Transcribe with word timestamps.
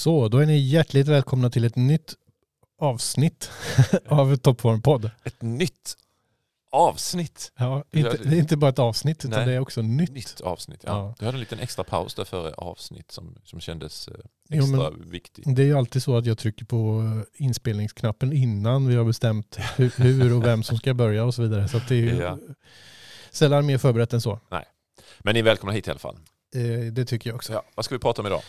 Så, 0.00 0.28
då 0.28 0.38
är 0.38 0.46
ni 0.46 0.58
hjärtligt 0.58 1.08
välkomna 1.08 1.50
till 1.50 1.64
ett 1.64 1.76
nytt 1.76 2.14
avsnitt 2.78 3.50
av 4.08 4.36
Toppform-podd. 4.36 5.10
Ett 5.24 5.42
nytt 5.42 5.96
avsnitt. 6.70 7.52
Ja, 7.58 7.84
inte, 7.92 8.16
det 8.16 8.36
är 8.36 8.38
inte 8.38 8.56
bara 8.56 8.68
ett 8.70 8.78
avsnitt 8.78 9.24
utan 9.24 9.30
Nej. 9.38 9.46
det 9.46 9.52
är 9.52 9.58
också 9.60 9.82
nytt. 9.82 10.10
Nytt 10.10 10.40
avsnitt, 10.40 10.80
ja. 10.86 10.90
Ja. 10.92 11.14
Du 11.18 11.24
hade 11.24 11.36
en 11.36 11.40
liten 11.40 11.58
extra 11.58 11.84
paus 11.84 12.14
där 12.14 12.24
före 12.24 12.52
avsnitt 12.54 13.10
som, 13.10 13.36
som 13.44 13.60
kändes 13.60 14.08
eh, 14.08 14.14
Jo, 14.48 14.62
extra 14.62 14.90
men- 14.90 15.10
viktig. 15.10 15.54
Det 15.56 15.62
är 15.62 15.66
ju 15.66 15.78
alltid 15.78 16.02
så 16.02 16.16
att 16.16 16.26
jag 16.26 16.38
trycker 16.38 16.64
på 16.64 17.02
eh, 17.38 17.44
inspelningsknappen 17.44 18.32
innan 18.32 18.86
vi 18.86 18.96
har 18.96 19.04
bestämt 19.04 19.58
hur, 19.76 19.92
hur 19.96 20.36
och 20.36 20.44
vem 20.46 20.62
som 20.62 20.76
ska 20.78 20.94
börja 20.94 21.24
och 21.24 21.34
så 21.34 21.42
vidare. 21.42 21.68
Så 21.68 21.80
det 21.88 21.94
är 21.94 21.98
ju 21.98 22.16
Ja. 22.22 22.38
sällan 23.30 23.66
mer 23.66 23.78
förberett 23.78 24.12
än 24.12 24.20
så. 24.20 24.40
Men 25.18 25.32
ni 25.34 25.38
är 25.38 25.44
välkomna 25.44 25.72
hit 25.72 25.86
i 25.86 25.90
alla 25.90 25.98
fall. 26.00 26.16
Eh, 26.54 26.92
Det 26.92 27.04
tycker 27.04 27.30
jag 27.30 27.36
också. 27.36 27.46
Så 27.46 27.56
ja, 27.56 27.62
vad 27.74 27.84
ska 27.84 27.94
vi 27.94 27.98
prata 27.98 28.22
om 28.22 28.26
idag? 28.26 28.42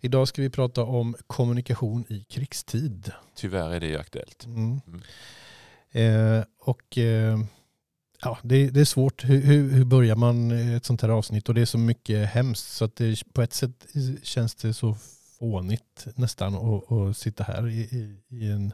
Idag 0.00 0.28
ska 0.28 0.42
vi 0.42 0.50
prata 0.50 0.84
om 0.84 1.16
kommunikation 1.26 2.04
i 2.08 2.24
krigstid. 2.24 3.12
Tyvärr 3.34 3.70
är 3.70 3.80
det 3.80 3.86
ju 3.86 3.98
aktuellt. 3.98 4.44
Mm. 4.46 4.80
Mm. 4.86 6.38
Eh, 6.38 6.44
och 6.60 6.98
eh, 6.98 7.38
ja, 8.22 8.38
det, 8.42 8.70
det 8.70 8.80
är 8.80 8.84
svårt. 8.84 9.24
Hur, 9.24 9.42
hur, 9.42 9.70
hur 9.70 9.84
börjar 9.84 10.16
man 10.16 10.50
ett 10.50 10.84
sånt 10.84 11.02
här 11.02 11.08
avsnitt? 11.08 11.48
Och 11.48 11.54
det 11.54 11.60
är 11.60 11.66
så 11.66 11.78
mycket 11.78 12.28
hemskt 12.28 12.72
så 12.72 12.84
att 12.84 12.96
det, 12.96 13.32
på 13.32 13.42
ett 13.42 13.52
sätt 13.52 13.86
känns 14.22 14.54
det 14.54 14.74
så 14.74 14.96
fånigt 15.38 16.06
nästan 16.14 16.54
att, 16.54 16.92
att 16.92 17.16
sitta 17.16 17.44
här 17.44 17.68
i, 17.68 17.80
i, 17.80 18.22
i 18.28 18.50
en 18.50 18.72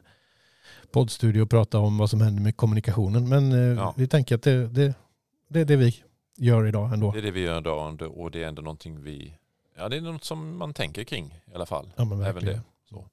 poddstudio 0.92 1.42
och 1.42 1.50
prata 1.50 1.78
om 1.78 1.98
vad 1.98 2.10
som 2.10 2.20
händer 2.20 2.42
med 2.42 2.56
kommunikationen. 2.56 3.28
Men 3.28 3.52
eh, 3.52 3.58
Ja. 3.58 3.94
vi 3.96 4.08
tänker 4.08 4.34
att 4.34 4.42
det, 4.42 4.68
det, 4.68 4.94
det 5.48 5.60
är 5.60 5.64
det 5.64 5.76
vi 5.76 5.96
gör 6.36 6.66
idag 6.66 6.92
ändå. 6.92 7.12
Det 7.12 7.18
är 7.18 7.22
det 7.22 7.30
vi 7.30 7.40
gör 7.40 7.58
idag 7.58 8.02
och 8.02 8.30
det 8.30 8.42
är 8.42 8.48
ändå 8.48 8.62
någonting 8.62 9.02
vi... 9.02 9.34
Ja, 9.76 9.88
det 9.88 9.96
är 9.96 10.00
något 10.00 10.24
som 10.24 10.56
man 10.56 10.74
tänker 10.74 11.04
kring 11.04 11.26
i 11.52 11.54
alla 11.54 11.66
fall. 11.66 11.92
Ja, 11.96 12.04
men 12.04 12.20
Även 12.20 12.34
verkligen. 12.34 12.56
det. 12.58 12.62
Så. 12.88 13.06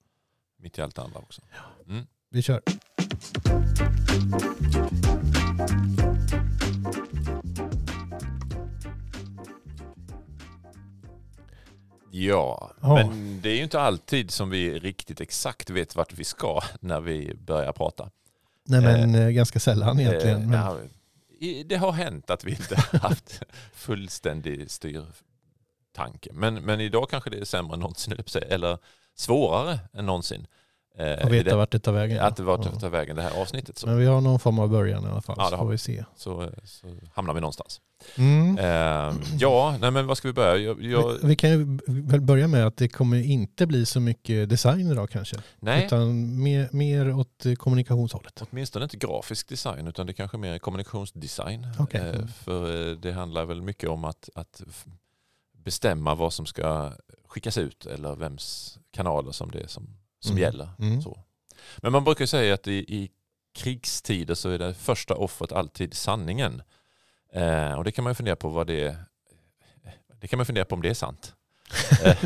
Mitt 0.58 0.78
i 0.78 0.82
allt 0.82 0.98
andra 1.00 1.20
också. 1.20 1.42
Mm. 1.88 2.06
Vi 2.30 2.42
kör. 2.42 2.62
Ja, 12.12 12.72
Ja. 12.82 12.96
men 12.96 13.42
det 13.42 13.50
är 13.50 13.56
ju 13.56 13.64
inte 13.64 13.82
alltid 13.82 14.32
som 14.32 14.50
vi 14.50 14.80
riktigt 14.80 15.22
exakt 15.22 15.70
vet 15.70 15.96
vart 15.96 16.14
vi 16.14 16.24
ska 16.24 16.62
när 16.80 17.02
vi 17.02 17.34
börjar 17.36 17.72
prata. 17.74 18.10
Nej 18.66 18.82
men 18.82 19.16
eh, 19.16 19.30
ganska 19.30 19.60
sällan 19.60 20.00
Eh, 20.00 20.08
egentligen. 20.08 20.50
Men, 20.50 20.60
ja, 20.60 20.78
det 21.66 21.76
har 21.76 21.92
hänt 21.92 22.30
att 22.30 22.44
vi 22.44 22.52
inte 22.52 22.76
haft 23.02 23.42
fullständig 23.74 24.72
styrtanke. 25.94 26.30
Men, 26.34 26.56
men 26.56 26.80
idag 26.82 27.10
kanske 27.10 27.30
det 27.30 27.38
är 27.40 27.46
sämre 27.46 27.74
än 27.74 27.80
någonsin, 27.80 28.14
att 28.20 28.36
eller 28.36 28.78
svårare 29.16 29.80
än 29.94 30.06
någonsin. 30.06 30.48
eh, 30.98 31.06
i 31.28 31.30
veta 31.30 31.50
det- 31.50 31.56
vart 31.56 31.72
det 31.72 31.80
tar 31.80 31.92
vägen. 31.92 32.20
Att 32.20 32.36
det 32.38 32.44
vart 32.44 32.64
det 32.64 32.80
tar 32.80 32.90
vägen 32.90 33.16
det 33.16 33.22
här 33.22 33.42
avsnittet. 33.42 33.78
Så, 33.78 33.88
Men 33.88 33.98
vi 33.98 34.06
har 34.06 34.22
någon 34.22 34.40
form 34.40 34.60
av 34.60 34.70
början 34.70 35.04
i 35.04 35.08
alla 35.08 35.22
fall. 35.22 35.36
Ja, 35.40 35.50
så 35.50 35.58
får 35.58 35.68
vi. 35.70 35.78
se. 35.78 36.04
så, 36.16 36.50
så 36.64 36.88
hamnar 37.14 37.34
vi 37.34 37.42
någonstans. 37.42 37.82
Mm. 38.18 38.58
Eh, 38.58 39.14
ja, 39.40 39.78
nej, 39.82 39.92
men 39.92 40.08
vad 40.08 40.18
ska 40.18 40.28
vi 40.28 40.34
börja? 40.34 40.58
Jag, 40.58 40.82
jag, 40.84 41.12
Vi, 41.14 41.28
vi 41.28 41.36
kan 41.36 41.50
ju 41.50 41.80
väl 41.88 42.22
börja 42.22 42.48
med 42.48 42.68
att 42.68 42.78
det 42.78 42.88
kommer 42.88 43.18
inte 43.24 43.66
bli 43.66 43.86
så 43.86 44.00
mycket 44.00 44.50
design 44.50 44.92
idag 44.92 45.10
kanske. 45.10 45.38
nej, 45.60 45.86
Utan 45.86 46.42
mer, 46.44 46.70
mer 46.72 47.16
åt 47.16 47.46
kommunikationshållet. 47.58 48.44
åtminstone 48.52 48.84
inte 48.86 48.98
grafisk 48.98 49.48
design 49.50 49.88
utan 49.88 50.08
det 50.08 50.14
kanske 50.14 50.38
mer 50.38 50.60
kommunikationsdesign. 50.60 51.68
Okej. 51.80 52.02
Eh, 52.02 52.26
för 52.28 52.90
eh, 52.92 52.96
det 52.98 53.12
handlar 53.12 53.46
väl 53.46 53.62
mycket 53.62 53.90
om 53.90 54.06
att, 54.06 54.30
att 54.36 54.62
bestämma 55.64 56.16
vad 56.16 56.34
som 56.34 56.46
ska 56.46 56.92
skickas 57.28 57.58
ut 57.58 57.86
eller 57.86 58.16
vems 58.16 58.78
kanaler 58.92 59.32
som 59.32 59.52
det 59.52 59.60
är 59.60 59.68
som, 59.68 59.98
som 60.20 60.32
Mm. 60.32 60.42
gäller. 60.42 60.70
Mm. 60.80 61.02
Så. 61.02 61.24
Men 61.78 61.92
man 61.92 62.04
brukar 62.04 62.26
säga 62.26 62.54
att 62.54 62.68
i, 62.68 62.74
i 62.96 63.12
krigstider 63.54 64.36
så 64.36 64.50
är 64.50 64.60
det 64.60 64.74
första 64.74 65.16
offret 65.16 65.52
alltid 65.52 65.94
sanningen. 65.94 66.62
Eh, 67.34 67.74
och 67.74 67.84
det 67.84 67.92
kan 67.92 68.04
man 68.04 68.12
ju 68.12 68.16
fundera 68.16 68.36
på 68.36 68.50
vad 68.50 68.68
det 68.68 68.96
det 70.22 70.28
kan 70.28 70.38
man 70.38 70.46
fundera 70.46 70.66
på 70.66 70.76
om 70.76 70.82
det 70.82 70.90
är 70.90 70.94
sant. 70.94 71.34
Eh, 72.06 72.18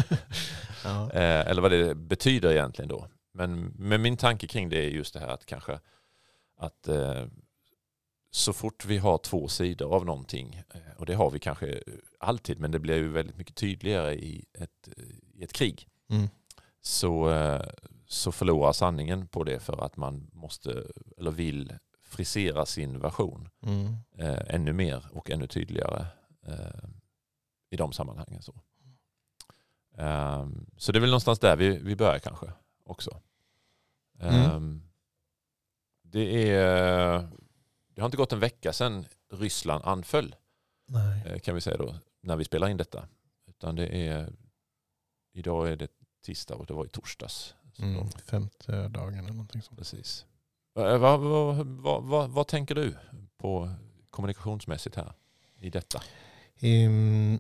Ja. 0.85 1.11
Eh, 1.11 1.47
eller 1.49 1.61
vad 1.61 1.71
det 1.71 1.95
betyder 1.95 2.51
egentligen 2.51 2.89
då. 2.89 3.07
Men, 3.33 3.61
men 3.65 4.01
min 4.01 4.17
tanke 4.17 4.47
kring 4.47 4.69
det 4.69 4.77
är 4.85 4.89
just 4.89 5.13
det 5.13 5.19
här 5.19 5.27
att 5.27 5.45
kanske 5.45 5.79
att 6.57 6.87
eh, 6.87 7.23
så 8.35 8.53
fort 8.53 8.85
vi 8.85 8.97
har 8.97 9.17
två 9.17 9.47
sidor 9.47 9.95
av 9.95 10.05
någonting, 10.05 10.63
eh, 10.73 10.81
och 10.97 11.05
det 11.05 11.13
har 11.13 11.31
vi 11.31 11.39
kanske 11.39 11.83
alltid, 12.19 12.59
men 12.59 12.71
det 12.71 12.79
blir 12.79 12.95
ju 12.95 13.09
väldigt 13.11 13.37
mycket 13.37 13.55
tydligare 13.55 14.13
i 14.15 14.45
ett, 14.53 14.89
i 15.33 15.43
ett 15.43 15.53
krig, 15.53 15.87
Mm. 16.09 16.27
så, 16.81 17.29
eh, 17.29 17.61
så 18.07 18.31
förlorar 18.31 18.71
sanningen 18.73 19.27
på 19.27 19.43
det 19.43 19.59
för 19.59 19.85
att 19.85 19.97
man 19.97 20.29
måste 20.33 20.83
eller 21.17 21.31
vill 21.31 21.73
frisera 22.03 22.65
sin 22.65 22.99
version 22.99 23.49
Mm. 23.65 23.85
eh, 24.17 24.55
ännu 24.55 24.73
mer 24.73 25.05
och 25.11 25.29
ännu 25.31 25.47
tydligare 25.47 26.05
eh, 26.47 26.89
i 27.69 27.75
de 27.77 27.93
sammanhangen. 27.93 28.41
Så. 28.41 28.61
Ehm, 29.97 30.65
så 30.77 30.91
det 30.91 30.97
är 30.97 31.01
väl 31.01 31.09
någonstans 31.09 31.39
där 31.39 31.55
vi, 31.55 31.77
vi 31.77 31.95
börjar 31.95 32.19
kanske 32.19 32.51
också. 32.85 33.21
Mm. 34.19 34.35
Ehm, 34.51 34.81
det, 36.01 36.49
är, 36.51 37.29
det 37.95 38.01
har 38.01 38.05
inte 38.05 38.17
gått 38.17 38.33
en 38.33 38.39
vecka 38.39 38.73
sedan 38.73 39.05
Ryssland 39.31 39.83
anföll 39.85 40.35
Nej. 40.87 41.23
eh, 41.25 41.39
kan 41.39 41.55
vi 41.55 41.61
säga 41.61 41.77
då 41.77 41.95
när 42.21 42.35
vi 42.35 42.45
spelar 42.45 42.69
in 42.69 42.77
detta. 42.77 43.07
Utan 43.47 43.75
det 43.75 43.87
är, 43.87 44.33
idag 45.33 45.69
är 45.69 45.75
det 45.75 45.91
tisdag 46.25 46.55
och 46.55 46.65
det 46.65 46.73
var 46.73 46.85
i 46.85 46.89
torsdags. 46.89 47.55
Mm. 47.79 48.09
Femte 48.25 48.87
dagen 48.87 49.19
eller 49.19 49.29
någonting 49.29 49.61
sånt. 49.61 49.77
Precis. 49.77 50.25
Vad, 50.73 50.99
vad, 50.99 51.19
vad, 51.19 52.03
vad, 52.03 52.29
vad, 52.29 52.47
tänker 52.47 52.75
du 52.75 52.95
på 53.37 53.73
kommunikationsmässigt 54.09 54.95
här 54.95 55.13
i 55.59 55.69
detta? 55.69 56.01
Um, 56.61 57.39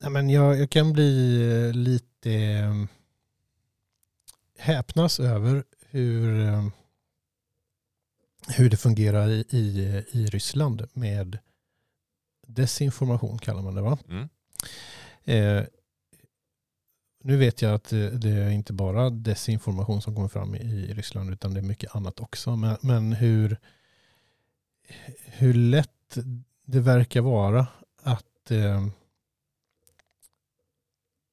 nej, 0.00 0.10
men 0.10 0.30
jag, 0.30 0.58
jag 0.58 0.70
kan 0.70 0.92
bli 0.92 1.42
eh, 1.42 1.74
lite 1.74 2.32
eh, 2.32 2.84
häpnas 4.58 5.20
över 5.20 5.64
hur, 5.80 6.46
eh, 6.46 6.68
hur 8.48 8.70
det 8.70 8.76
fungerar 8.76 9.28
i, 9.28 9.44
i, 9.50 10.04
i 10.10 10.26
Ryssland 10.26 10.88
med 10.92 11.38
desinformation 12.46 13.38
kallar 13.38 13.62
man 13.62 13.74
det 13.74 13.82
va? 13.82 13.98
Mm. 14.08 14.28
Eh, 15.24 15.64
nu 17.24 17.36
vet 17.36 17.62
jag 17.62 17.74
att 17.74 17.84
det, 17.84 18.10
det 18.10 18.30
är 18.30 18.50
inte 18.50 18.72
bara 18.72 19.10
desinformation 19.10 20.02
som 20.02 20.14
kommer 20.14 20.28
fram 20.28 20.54
i, 20.54 20.58
i 20.58 20.94
Ryssland 20.94 21.30
utan 21.30 21.54
det 21.54 21.60
är 21.60 21.64
mycket 21.64 21.94
annat 21.96 22.20
också. 22.20 22.56
Men, 22.56 22.76
men 22.80 23.12
hur, 23.12 23.58
hur 25.24 25.54
lätt 25.54 26.16
det 26.64 26.80
verkar 26.80 27.20
vara 27.20 27.66
att 28.02 28.50
eh, 28.50 28.86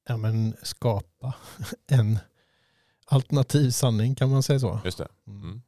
ja, 0.07 0.17
men 0.17 0.55
skapa 0.61 1.33
en 1.87 2.19
alternativ 3.05 3.71
sanning 3.71 4.15
kan 4.15 4.29
man 4.29 4.43
säga 4.43 4.59
så. 4.59 4.81
Just 4.85 4.97
det. 4.97 5.07
Mm. 5.27 5.61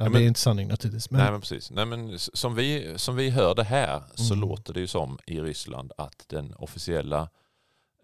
Ja, 0.00 0.04
Ja, 0.04 0.08
det 0.08 0.10
men- 0.10 0.22
är 0.22 0.26
inte 0.26 0.40
sanning 0.40 0.68
naturligtvis. 0.68 1.10
Men, 1.10 1.20
Nej 1.20 1.30
men 1.30 1.40
precis. 1.40 1.70
Nej, 1.70 1.86
men 1.86 2.18
som, 2.18 2.54
vi, 2.54 2.94
som 2.98 3.16
vi 3.16 3.30
hör 3.30 3.54
det 3.54 3.64
här 3.64 4.02
så 4.14 4.34
Mm. 4.34 4.48
låter 4.48 4.74
det 4.74 4.80
ju 4.80 4.86
som 4.86 5.18
i 5.26 5.40
Ryssland 5.40 5.92
att 5.98 6.24
den 6.28 6.54
officiella, 6.54 7.28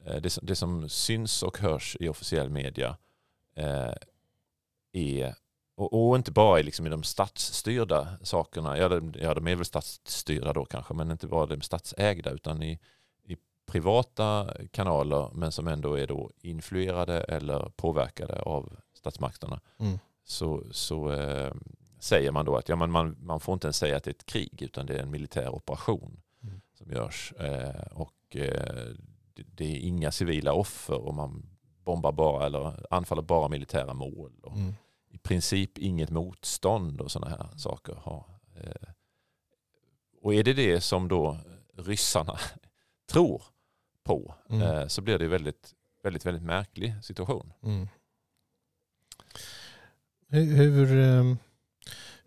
eh, 0.06 0.16
det, 0.16 0.30
som- 0.30 0.46
det 0.46 0.56
som 0.56 0.88
syns 0.88 1.42
och 1.42 1.58
hörs 1.58 1.96
i 2.00 2.08
officiell 2.08 2.50
media 2.50 2.96
eh, 3.56 3.92
är, 4.92 5.34
och, 5.76 6.08
och 6.08 6.16
inte 6.16 6.32
bara 6.32 6.62
liksom 6.62 6.86
i 6.86 6.90
de 6.90 7.02
statsstyrda 7.02 8.08
sakerna, 8.22 8.78
ja 8.78 8.88
de, 8.88 9.14
ja 9.20 9.34
de 9.34 9.46
är 9.48 9.56
väl 9.56 9.64
statsstyrda 9.64 10.52
då 10.52 10.64
kanske, 10.64 10.94
men 10.94 11.10
inte 11.10 11.26
bara 11.26 11.46
de 11.46 11.60
statsägda 11.60 12.30
utan 12.30 12.62
i, 12.62 12.78
i 13.24 13.36
privata 13.66 14.50
kanaler 14.70 15.30
men 15.34 15.52
som 15.52 15.68
ändå 15.68 15.94
är 15.98 16.06
då 16.06 16.30
influerade 16.40 17.20
eller 17.20 17.72
påverkade 17.76 18.42
av 18.42 18.76
statsmakterna 18.94 19.60
mm, 19.78 19.98
så, 20.24 20.62
så 20.70 21.12
eh, 21.12 21.52
säger 22.04 22.30
man 22.32 22.44
då 22.44 22.56
att 22.56 22.68
ja, 22.68 22.76
men 22.76 22.90
man, 22.90 23.16
man 23.20 23.40
får 23.40 23.52
inte 23.52 23.66
ens 23.66 23.76
säga 23.76 23.96
att 23.96 24.04
det 24.04 24.10
är 24.10 24.14
ett 24.14 24.26
krig 24.26 24.62
utan 24.62 24.86
det 24.86 24.94
är 24.94 25.02
en 25.02 25.10
militär 25.10 25.48
operation 25.54 26.20
Mm. 26.42 26.60
som 26.74 26.90
görs. 26.90 27.32
Eh, 27.32 27.86
och 27.92 28.36
eh, 28.36 28.92
det, 29.34 29.64
är 29.64 29.78
inga 29.78 30.12
civila 30.12 30.52
offer 30.52 30.94
och 31.06 31.14
man 31.14 31.46
bombar 31.84 32.12
bara 32.12 32.46
eller 32.46 32.86
anfaller 32.94 33.22
bara 33.22 33.48
militära 33.48 33.94
mål. 33.94 34.32
Och 34.42 34.56
mm, 34.56 34.74
I 35.10 35.18
princip 35.18 35.78
inget 35.78 36.10
motstånd 36.10 37.00
och 37.00 37.10
sådana 37.10 37.36
här 37.36 37.58
saker. 37.58 37.94
Har, 37.94 38.24
eh, 38.56 38.88
och 40.22 40.34
är 40.34 40.44
det 40.44 40.52
det 40.52 40.80
som 40.80 41.08
då 41.08 41.38
ryssarna 41.76 42.38
tror 43.10 43.42
på 44.02 44.34
Mm. 44.50 44.62
eh, 44.62 44.86
så 44.86 45.02
blir 45.02 45.18
det 45.18 45.28
väldigt, 45.28 45.74
väldigt, 46.02 46.26
väldigt 46.26 46.42
märklig 46.44 46.94
situation. 47.04 47.52
mm. 47.62 47.88
Hur, 50.28 51.36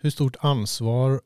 hur, 0.07 0.11
stort 0.11 0.35
ansvar 0.39 1.21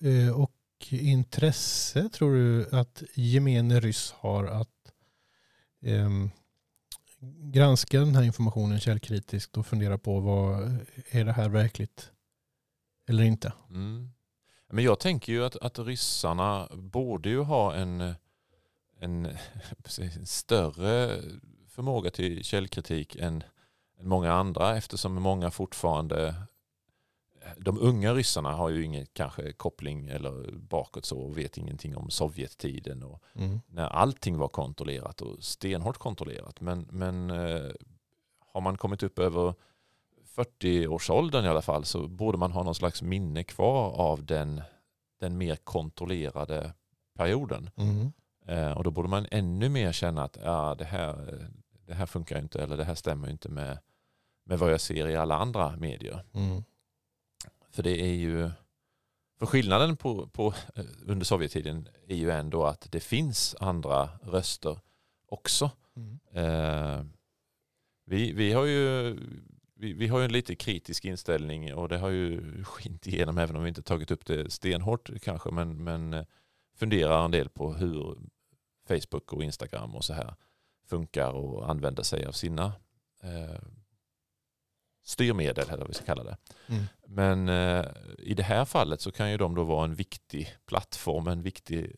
eh, 0.00 0.40
och 0.40 0.52
intresse 0.90 2.08
tror 2.08 2.34
du 2.34 2.68
att 2.76 3.02
gemene 3.14 3.80
ryss 3.80 4.14
har 4.18 4.44
att 4.44 4.92
ehm, 5.82 6.30
granska 7.52 8.00
den 8.00 8.14
här 8.14 8.22
informationen 8.22 8.80
källkritiskt 8.80 9.56
och 9.56 9.66
fundera 9.66 9.98
på 9.98 10.20
vad 10.20 10.78
är 11.10 11.24
det 11.24 11.32
här 11.32 11.48
verkligt 11.48 12.10
eller 13.08 13.22
inte. 13.22 13.52
Mm. 13.70 14.10
Men 14.70 14.84
jag 14.84 15.00
tänker 15.00 15.32
ju 15.32 15.44
att, 15.44 15.56
att 15.56 15.78
ryssarna 15.78 16.68
borde 16.72 17.28
ju 17.28 17.40
ha 17.40 17.74
en, 17.74 18.00
en, 19.00 19.26
en 19.98 20.26
större 20.26 21.22
förmåga 21.68 22.10
till 22.10 22.44
källkritik 22.44 23.16
än, 23.16 23.44
än 23.98 24.08
många 24.08 24.32
andra 24.32 24.76
eftersom 24.76 25.14
många 25.14 25.50
fortfarande 25.50 26.34
de 27.56 27.78
unga 27.80 28.14
ryssarna 28.14 28.52
har 28.52 28.68
ju 28.68 28.84
ingen 28.84 29.06
kanske 29.12 29.52
koppling 29.52 30.08
eller 30.08 30.52
bakåt 30.52 31.04
så 31.04 31.18
och 31.18 31.38
vet 31.38 31.56
ingenting 31.56 31.96
om 31.96 32.10
Sovjettiden 32.10 33.02
och 33.02 33.22
mm. 33.34 33.60
när 33.66 33.86
allting 33.86 34.38
var 34.38 34.48
kontrollerat 34.48 35.20
och 35.20 35.44
stenhårt 35.44 35.98
kontrollerat. 35.98 36.60
Men, 36.60 36.88
men 36.90 37.30
eh, 37.30 37.70
har 38.52 38.60
man 38.60 38.76
kommit 38.76 39.02
upp 39.02 39.18
över 39.18 39.54
40-årsåldern 40.36 41.44
i 41.44 41.48
alla 41.48 41.62
fall 41.62 41.84
så 41.84 42.08
borde 42.08 42.38
man 42.38 42.52
ha 42.52 42.62
någon 42.62 42.74
slags 42.74 43.02
minne 43.02 43.44
kvar 43.44 43.92
av 43.92 44.24
den, 44.24 44.62
den 45.20 45.38
mer 45.38 45.56
kontrollerade 45.56 46.72
perioden. 47.14 47.70
Mm. 47.76 48.12
Eh, 48.46 48.72
och 48.72 48.84
då 48.84 48.90
borde 48.90 49.08
man 49.08 49.26
ännu 49.30 49.68
mer 49.68 49.92
känna 49.92 50.24
att 50.24 50.38
ja, 50.44 50.74
det, 50.78 50.84
här, 50.84 51.38
det 51.86 51.94
här 51.94 52.06
funkar 52.06 52.38
inte 52.38 52.62
eller 52.62 52.76
det 52.76 52.84
här 52.84 52.94
stämmer 52.94 53.30
inte 53.30 53.48
med, 53.48 53.78
med 54.44 54.58
vad 54.58 54.72
jag 54.72 54.80
ser 54.80 55.08
i 55.08 55.16
alla 55.16 55.36
andra 55.36 55.76
medier. 55.76 56.24
Mm. 56.32 56.64
För 57.74 57.82
det 57.82 58.00
är 58.00 58.14
ju, 58.14 58.50
för 59.38 59.46
skillnaden 59.46 59.96
på, 59.96 60.28
på, 60.28 60.54
eh, 60.74 60.84
under 61.06 61.24
Sovjettiden 61.24 61.88
är 62.08 62.16
ju 62.16 62.30
ändå 62.30 62.64
att 62.64 62.92
det 62.92 63.00
finns 63.00 63.56
andra 63.60 64.08
röster 64.22 64.78
också. 65.26 65.70
Mm. 65.96 66.18
Eh, 66.32 67.04
vi, 68.06 68.32
vi 68.32 68.52
har 68.52 68.64
ju 68.64 69.16
vi, 69.76 69.92
vi, 69.92 70.08
har 70.08 70.18
ju 70.18 70.24
en 70.24 70.32
lite 70.32 70.54
kritisk 70.54 71.04
inställning 71.04 71.74
och 71.74 71.88
det 71.88 71.98
har 71.98 72.08
ju 72.08 72.64
skint 72.64 73.06
igenom 73.06 73.38
även 73.38 73.56
om 73.56 73.62
vi 73.62 73.68
inte 73.68 73.82
tagit 73.82 74.10
upp 74.10 74.26
det 74.26 74.52
stenhårt 74.52 75.10
kanske 75.22 75.50
men, 75.50 75.84
men 75.84 76.14
eh, 76.14 76.24
funderar 76.76 77.24
en 77.24 77.30
del 77.30 77.48
på 77.48 77.74
hur 77.74 78.18
Facebook 78.88 79.32
och 79.32 79.44
Instagram 79.44 79.94
och 79.94 80.04
så 80.04 80.12
här 80.12 80.34
funkar 80.86 81.32
och 81.32 81.70
använder 81.70 82.02
sig 82.02 82.26
av 82.26 82.32
sina 82.32 82.72
eh, 83.22 83.60
styrmedel 85.04 85.68
eller 85.68 85.78
vad 85.78 85.88
vi 85.88 85.94
ska 85.94 86.04
kalla 86.04 86.24
det. 86.24 86.36
Mm. 86.66 86.84
Men 87.06 87.48
eh, 87.48 87.84
i 88.18 88.34
det 88.34 88.42
här 88.42 88.64
fallet 88.64 89.00
så 89.00 89.12
kan 89.12 89.30
ju 89.30 89.36
de 89.36 89.54
då 89.54 89.64
vara 89.64 89.84
en 89.84 89.94
viktig 89.94 90.56
plattform, 90.66 91.28
en 91.28 91.42
viktig, 91.42 91.96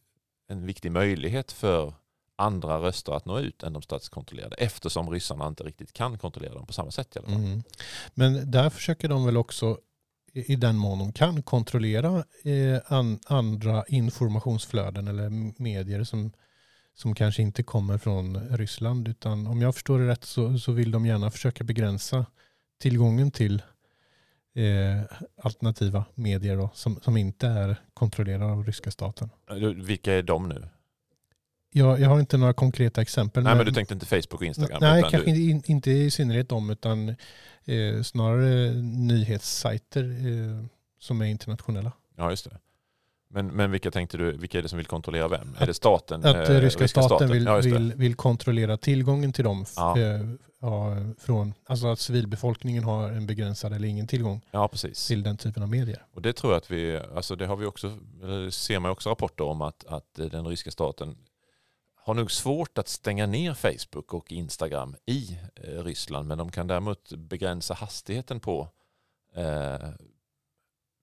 en 0.49 0.67
viktig 0.67 0.93
möjlighet 0.93 1.53
för 1.53 1.95
andra 2.37 2.79
röster 2.79 3.13
att 3.13 3.25
nå 3.27 3.39
ut 3.39 3.63
än 3.63 3.73
de 3.73 3.83
statskontrollerade 3.83 4.57
eftersom 4.57 5.11
ryssarna 5.11 5.47
inte 5.47 5.65
riktigt 5.65 5.93
kan 5.93 6.19
kontrollera 6.19 6.55
dem 6.55 6.67
på 6.67 6.73
samma 6.73 6.91
sätt. 6.91 7.17
I 7.17 7.19
alla 7.19 7.29
fall. 7.29 7.37
Mm. 7.37 7.63
Men 8.15 8.51
där 8.51 8.71
försöker 8.71 9.09
de 9.09 9.27
väl 9.27 9.37
också 9.37 9.79
i 10.33 10.57
den 10.57 10.77
mån 10.77 10.99
de 10.99 11.13
kan 11.13 11.43
kontrollera 11.43 12.25
eh, 12.45 12.81
an, 12.87 13.19
andra 13.27 13.85
informationsflöden 13.89 15.09
eller 15.09 15.31
medier 15.63 16.05
som, 16.05 16.33
som 16.95 17.15
kanske 17.15 17.43
inte 17.43 17.63
kommer 17.63 17.99
från 17.99 18.49
Ryssland. 18.57 19.09
Utan 19.09 19.47
om 19.47 19.63
jag 19.63 19.75
förstår 19.75 19.99
det 19.99 20.09
rätt 20.09 20.25
så, 20.25 20.59
så 20.59 20.73
vill 20.73 20.91
de 20.91 21.07
gärna 21.07 21.31
försöka 21.31 21.65
begränsa 21.65 22.27
tillgången 22.79 23.31
till 23.31 23.63
eh, 24.55 25.17
alternativa 25.43 26.05
medier 26.15 26.57
då, 26.57 26.71
som, 26.75 27.01
som 27.03 27.17
inte 27.17 27.47
är 27.47 27.77
kontrollerade 27.95 28.45
av 28.45 28.65
ryska 28.65 28.91
staten. 28.91 29.31
Vilka 29.77 30.15
är 30.15 30.23
de 30.23 30.49
nu? 30.49 30.69
Jag, 31.73 32.01
jag 32.01 32.09
har 32.09 32.21
inte 32.21 32.37
några 32.37 32.53
konkreta 32.53 33.03
exempel. 33.03 33.43
Nej, 33.43 33.51
men, 33.51 33.57
men 33.57 33.67
du 33.67 33.73
tänkte 33.73 33.95
inte 33.95 34.07
Facebook 34.07 34.41
och 34.41 34.47
Instagram? 34.47 34.79
Nej, 34.81 35.03
kanske 35.03 35.31
du... 35.31 35.51
in, 35.51 35.63
inte 35.67 35.91
i 35.91 36.11
synnerhet 36.11 36.49
dem, 36.49 36.71
utan 36.71 37.09
eh, 37.65 38.03
snarare 38.03 38.73
nyhetssajter 38.83 40.05
eh, 40.05 40.67
som 40.99 41.21
är 41.21 41.27
internationella. 41.27 41.93
Ja, 42.17 42.31
just 42.31 42.51
det. 42.51 42.59
Men, 43.37 43.47
men 43.47 43.71
vilka 43.71 43.91
tänkte 43.91 44.17
du, 44.17 44.33
vilka 44.33 44.59
är 44.59 44.63
det 44.63 44.69
som 44.69 44.77
vill 44.77 44.87
kontrollera 44.87 45.29
vem? 45.29 45.55
Att, 45.55 45.63
är 45.63 45.67
det 45.67 45.75
staten? 45.75 46.25
Att 46.25 46.49
eh, 46.49 46.61
ryska, 46.61 46.89
staten, 46.89 47.09
staten? 47.09 47.31
Vill, 47.31 47.45
ja, 47.45 47.57
vill, 47.57 47.95
vill, 47.97 48.15
kontrollera 48.15 48.77
tillgången 48.77 49.33
till 49.33 49.45
dem. 49.45 49.65
Ja. 49.77 49.99
Eh, 49.99 50.21
ja, 50.61 50.97
från, 51.19 51.55
alltså 51.67 51.87
att 51.87 51.99
civilbefolkningen 51.99 52.85
har 52.85 53.09
en 53.09 53.27
begränsad 53.27 53.73
eller 53.73 53.89
ingen 53.89 54.07
tillgång 54.07 54.41
ja, 54.51 54.69
precis. 54.69 55.07
till 55.07 55.23
den 55.23 55.37
typen 55.37 55.63
av 55.63 55.69
medier. 55.69 56.07
Och 56.15 56.23
det 56.23 56.33
tror 56.33 56.53
jag 56.53 56.59
att 56.59 56.71
vi, 56.71 57.01
alltså 57.15 57.37
det 57.37 57.47
har 57.47 57.57
vi 57.57 57.67
också, 57.67 57.99
ser 58.51 58.79
man 58.79 58.91
också 58.91 59.11
rapporter 59.11 59.45
om 59.45 59.63
att, 59.63 59.85
att 59.87 60.15
den 60.15 60.47
ryska 60.47 60.71
staten 60.71 61.17
har 61.95 62.15
nog 62.15 62.31
svårt 62.31 62.79
att 62.79 62.89
stänga 62.89 63.27
ner 63.27 63.55
Facebook 63.55 64.15
och 64.15 64.33
Instagram 64.33 64.97
i 65.07 65.39
eh, 65.55 65.85
Ryssland 65.85 66.29
men 66.29 66.39
de 66.39 66.51
kan 66.51 66.67
däremot 66.67 67.13
begränsa 67.13 67.75
hastigheten 67.75 68.41
på 68.41 68.69
eh, 69.35 69.89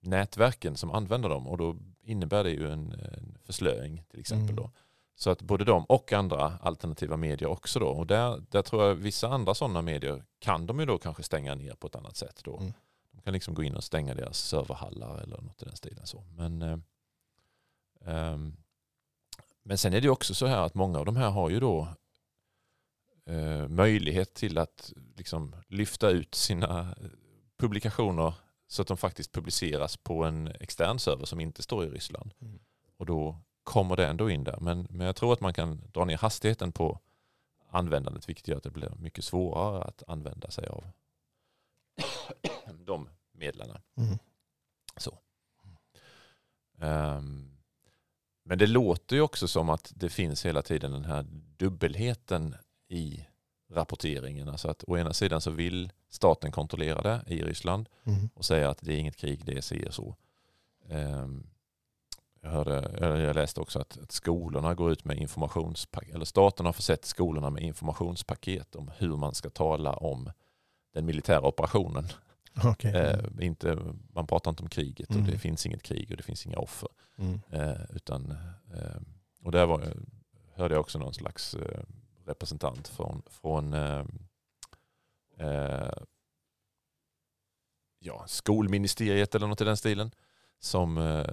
nätverken 0.02 0.78
som 0.78 0.92
använder 0.92 1.30
dem 1.30 1.48
och 1.48 1.58
då 1.58 1.76
innebär 2.04 2.44
det 2.44 2.52
ju 2.52 2.72
en, 2.72 2.92
en 2.92 3.38
förslöing 3.44 4.04
till 4.10 4.20
exempel. 4.20 4.50
Mm. 4.50 4.56
Då. 4.56 4.72
Så 5.16 5.30
att 5.30 5.42
både 5.42 5.66
de 5.66 5.86
och 5.86 6.14
andra 6.14 6.58
alternativa 6.62 7.18
medier 7.18 7.50
också 7.50 7.80
då. 7.80 7.88
Och 7.88 8.08
där, 8.08 8.44
där 8.50 8.62
tror 8.62 8.84
jag 8.84 8.96
vissa 8.96 9.28
andra 9.28 9.54
sådana 9.54 9.82
medier 9.82 10.24
kan 10.40 10.68
de 10.68 10.80
ju 10.80 10.86
då 10.86 10.98
kanske 10.98 11.24
stänga 11.24 11.56
ner 11.56 11.74
på 11.74 11.88
ett 11.88 11.96
annat 11.96 12.18
sätt 12.18 12.42
då. 12.44 12.58
Mm. 12.58 12.74
De 13.12 13.22
kan 13.22 13.34
liksom 13.34 13.54
gå 13.54 13.64
in 13.64 13.76
och 13.76 13.84
stänga 13.84 14.14
deras 14.14 14.38
serverhallar 14.38 15.18
eller 15.18 15.42
något 15.42 15.62
i 15.62 15.66
den 15.66 15.76
stilen 15.76 16.08
så. 16.08 16.24
Men, 16.36 16.62
eh, 16.62 16.78
eh, 18.06 18.38
men 19.64 19.78
sen 19.78 19.94
är 19.94 20.02
det 20.02 20.10
också 20.10 20.34
så 20.34 20.46
här 20.46 20.62
att 20.62 20.74
många 20.74 21.00
av 21.00 21.06
de 21.06 21.16
här 21.16 21.30
har 21.30 21.50
ju 21.50 21.60
då 21.60 21.88
eh, 23.26 23.68
möjlighet 23.68 24.34
till 24.34 24.58
att 24.58 24.94
liksom 25.16 25.56
lyfta 25.68 26.10
ut 26.10 26.36
sina 26.36 26.96
publikationer 27.58 28.34
så 28.74 28.82
att 28.82 28.88
de 28.88 28.98
faktiskt 28.98 29.32
publiceras 29.32 29.98
på 29.98 30.24
en 30.24 30.48
extern 30.48 31.00
server 31.00 31.26
som 31.26 31.40
inte 31.40 31.64
står 31.64 31.86
i 31.86 31.90
Ryssland. 31.90 32.34
Mm. 32.42 32.60
Och 32.98 33.06
då 33.06 33.38
kommer 33.64 33.96
det 33.96 34.08
ändå 34.08 34.30
in 34.30 34.44
där. 34.44 34.58
Men, 34.62 34.88
men 34.90 35.08
jag 35.08 35.16
tror 35.16 35.34
att 35.34 35.42
man 35.42 35.54
kan 35.54 35.82
dra 35.94 36.06
ner 36.06 36.18
hastigheten 36.18 36.72
på 36.72 37.00
användandet 37.70 38.30
vilket 38.30 38.48
gör 38.48 38.58
att 38.58 38.64
det 38.64 38.72
blir 38.72 38.94
mycket 39.00 39.24
svårare 39.24 39.84
att 39.84 40.04
använda 40.08 40.52
sig 40.52 40.68
av 40.68 40.86
de 42.86 43.10
medlen. 43.32 43.78
Mm. 43.98 44.18
Så. 44.98 45.18
Um, 46.78 47.58
men 48.44 48.58
det 48.58 48.68
låter 48.68 49.16
ju 49.16 49.22
också 49.22 49.48
som 49.48 49.70
att 49.70 49.92
det 49.96 50.10
finns 50.10 50.46
hela 50.46 50.62
tiden 50.62 50.92
den 50.92 51.06
här 51.06 51.26
dubbelheten 51.58 52.56
i 52.88 53.26
rapporteringen. 53.74 54.50
Alltså 54.50 54.70
att 54.70 54.84
å 54.88 54.98
ena 54.98 55.14
sidan 55.14 55.42
så 55.42 55.52
vill 55.52 55.92
staten 56.10 56.52
kontrollera 56.52 57.02
det 57.02 57.34
i 57.34 57.44
Ryssland 57.44 57.90
mm. 58.04 58.30
och 58.34 58.46
säga 58.46 58.70
att 58.70 58.78
det 58.82 58.94
är 58.94 58.98
inget 58.98 59.18
krig, 59.18 59.46
det 59.46 59.58
är 59.58 59.62
si 59.62 59.86
och 59.88 59.94
så. 59.94 60.16
Um, 60.90 61.48
jag, 62.42 62.50
hörde, 62.50 62.98
jag 63.00 63.36
läste 63.36 63.62
också 63.62 63.80
att, 63.80 63.98
att 63.98 64.12
skolorna 64.12 64.74
går 64.74 64.92
ut 64.92 65.06
med 65.06 65.18
informationspaket, 65.18 66.16
eller 66.16 66.26
staten 66.26 66.66
har 66.66 66.74
försett 66.74 67.06
skolorna 67.06 67.50
med 67.50 67.64
informationspaket 67.64 68.76
om 68.76 68.92
hur 68.98 69.16
man 69.18 69.34
ska 69.34 69.50
tala 69.50 69.94
om 69.94 70.32
den 70.94 71.06
militära 71.06 71.48
operationen. 71.48 72.08
Okay. 72.72 72.92
Eh, 72.92 73.20
inte, 73.40 73.78
man 74.14 74.28
pratar 74.28 74.52
inte 74.52 74.64
om 74.64 74.70
kriget 74.70 75.10
mm. 75.10 75.24
och 75.24 75.32
det 75.32 75.38
finns 75.38 75.66
inget 75.66 75.84
krig 75.84 76.12
och 76.12 76.18
det 76.18 76.24
finns 76.24 76.46
inga 76.46 76.58
offer. 76.58 76.90
Mm. 77.18 77.42
Eh, 77.50 77.82
utan, 77.96 78.32
eh, 78.74 79.02
och 79.44 79.52
där 79.52 79.66
var, 79.66 79.94
hörde 80.56 80.76
jag 80.76 80.82
också 80.82 81.00
någon 81.00 81.14
slags 81.14 81.54
eh, 81.54 81.84
representant 82.26 82.88
från, 82.88 83.22
från 83.30 83.74
eh, 83.74 84.06
eh, 85.38 85.94
ja, 88.00 88.24
skolministeriet 88.28 89.36
eller 89.36 89.48
något 89.48 89.62
i 89.62 89.66
den 89.66 89.78
stilen 89.78 90.12
som 90.60 91.24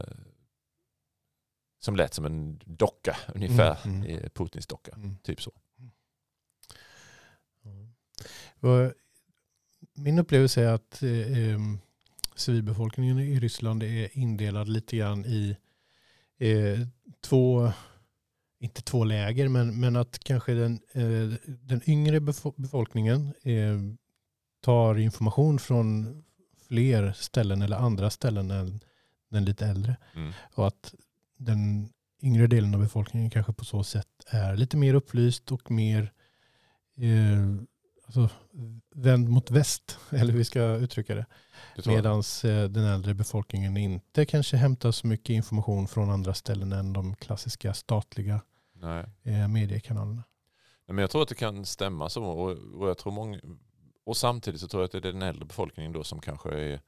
som 1.79 1.97
lät 1.97 2.15
som 2.15 2.25
en 2.25 2.61
docka 2.65 3.17
ungefär, 3.35 3.79
mm, 3.85 4.03
mm. 4.03 4.31
Putins 4.31 4.67
docka. 4.67 4.93
Mm. 4.93 5.17
Typ 5.23 5.43
så. 5.43 5.53
Min 9.95 10.19
upplevelse 10.19 10.63
är 10.63 10.73
att 10.73 11.03
eh, 11.03 11.61
civilbefolkningen 12.35 13.19
i 13.19 13.41
Ryssland 13.41 13.83
är 13.83 14.19
indelad 14.19 14.69
lite 14.69 14.97
grann 14.97 15.27
i 15.27 15.57
eh, 16.39 16.81
två, 17.21 17.73
inte 18.61 18.83
två 18.83 19.05
läger, 19.05 19.49
men, 19.49 19.81
men 19.81 19.97
att 19.97 20.19
kanske 20.19 20.53
den, 20.55 20.81
eh, 20.93 21.39
den 21.47 21.81
yngre 21.87 22.21
befolkningen 22.57 23.35
eh, 23.43 23.79
tar 24.61 24.99
information 24.99 25.59
från 25.59 26.23
fler 26.69 27.13
ställen 27.13 27.63
eller 27.63 27.77
andra 27.77 28.11
ställen 28.11 28.51
än 28.51 28.81
den 29.31 29.45
lite 29.45 29.67
äldre. 29.67 29.97
Mm. 30.15 30.33
Och 30.55 30.67
att 30.67 30.95
den 31.37 31.89
yngre 32.23 32.47
delen 32.47 32.75
av 32.75 32.81
befolkningen 32.81 33.31
kanske 33.31 33.53
på 33.53 33.65
så 33.65 33.85
sätt 33.85 34.07
är 34.27 34.57
lite 34.57 34.77
mer 34.77 34.95
upplyst 34.95 35.53
och 35.53 35.71
mer 35.71 36.13
eh, 36.97 37.63
alltså, 38.07 38.29
vänd 38.95 39.29
mot 39.29 39.51
väst, 39.51 39.99
eller 40.11 40.33
hur 40.33 40.39
vi 40.39 40.45
ska 40.45 40.63
uttrycka 40.63 41.15
det. 41.15 41.27
Medan 41.87 42.23
eh, 42.45 42.65
den 42.65 42.85
äldre 42.85 43.15
befolkningen 43.15 43.77
inte 43.77 44.25
kanske 44.25 44.57
hämtar 44.57 44.93
så 44.93 45.07
mycket 45.07 45.31
information 45.31 45.89
från 45.89 46.11
andra 46.11 46.35
ställen 46.35 46.73
än 46.73 46.93
de 46.93 47.17
klassiska 47.17 47.75
statliga 47.75 48.41
eh, 49.23 49.49
mediekanalerna. 49.49 50.25
Men 50.87 50.99
jag 50.99 51.11
tror 51.11 51.23
att 51.23 51.29
det 51.29 51.35
kan 51.35 51.65
stämma 51.67 52.09
så. 52.09 52.25
Och, 52.25 52.51
och, 52.51 52.89
jag 52.89 52.99
tror 52.99 53.13
många, 53.13 53.41
och 54.05 54.17
samtidigt 54.17 54.61
så 54.61 54.69
tror 54.69 54.83
jag 54.83 54.85
att 54.85 54.93
det 55.03 55.09
är 55.09 55.13
den 55.13 55.23
äldre 55.23 55.45
befolkningen 55.45 55.93
då 55.93 56.05
som 56.05 56.21
kanske, 56.21 56.51
är, 56.51 56.81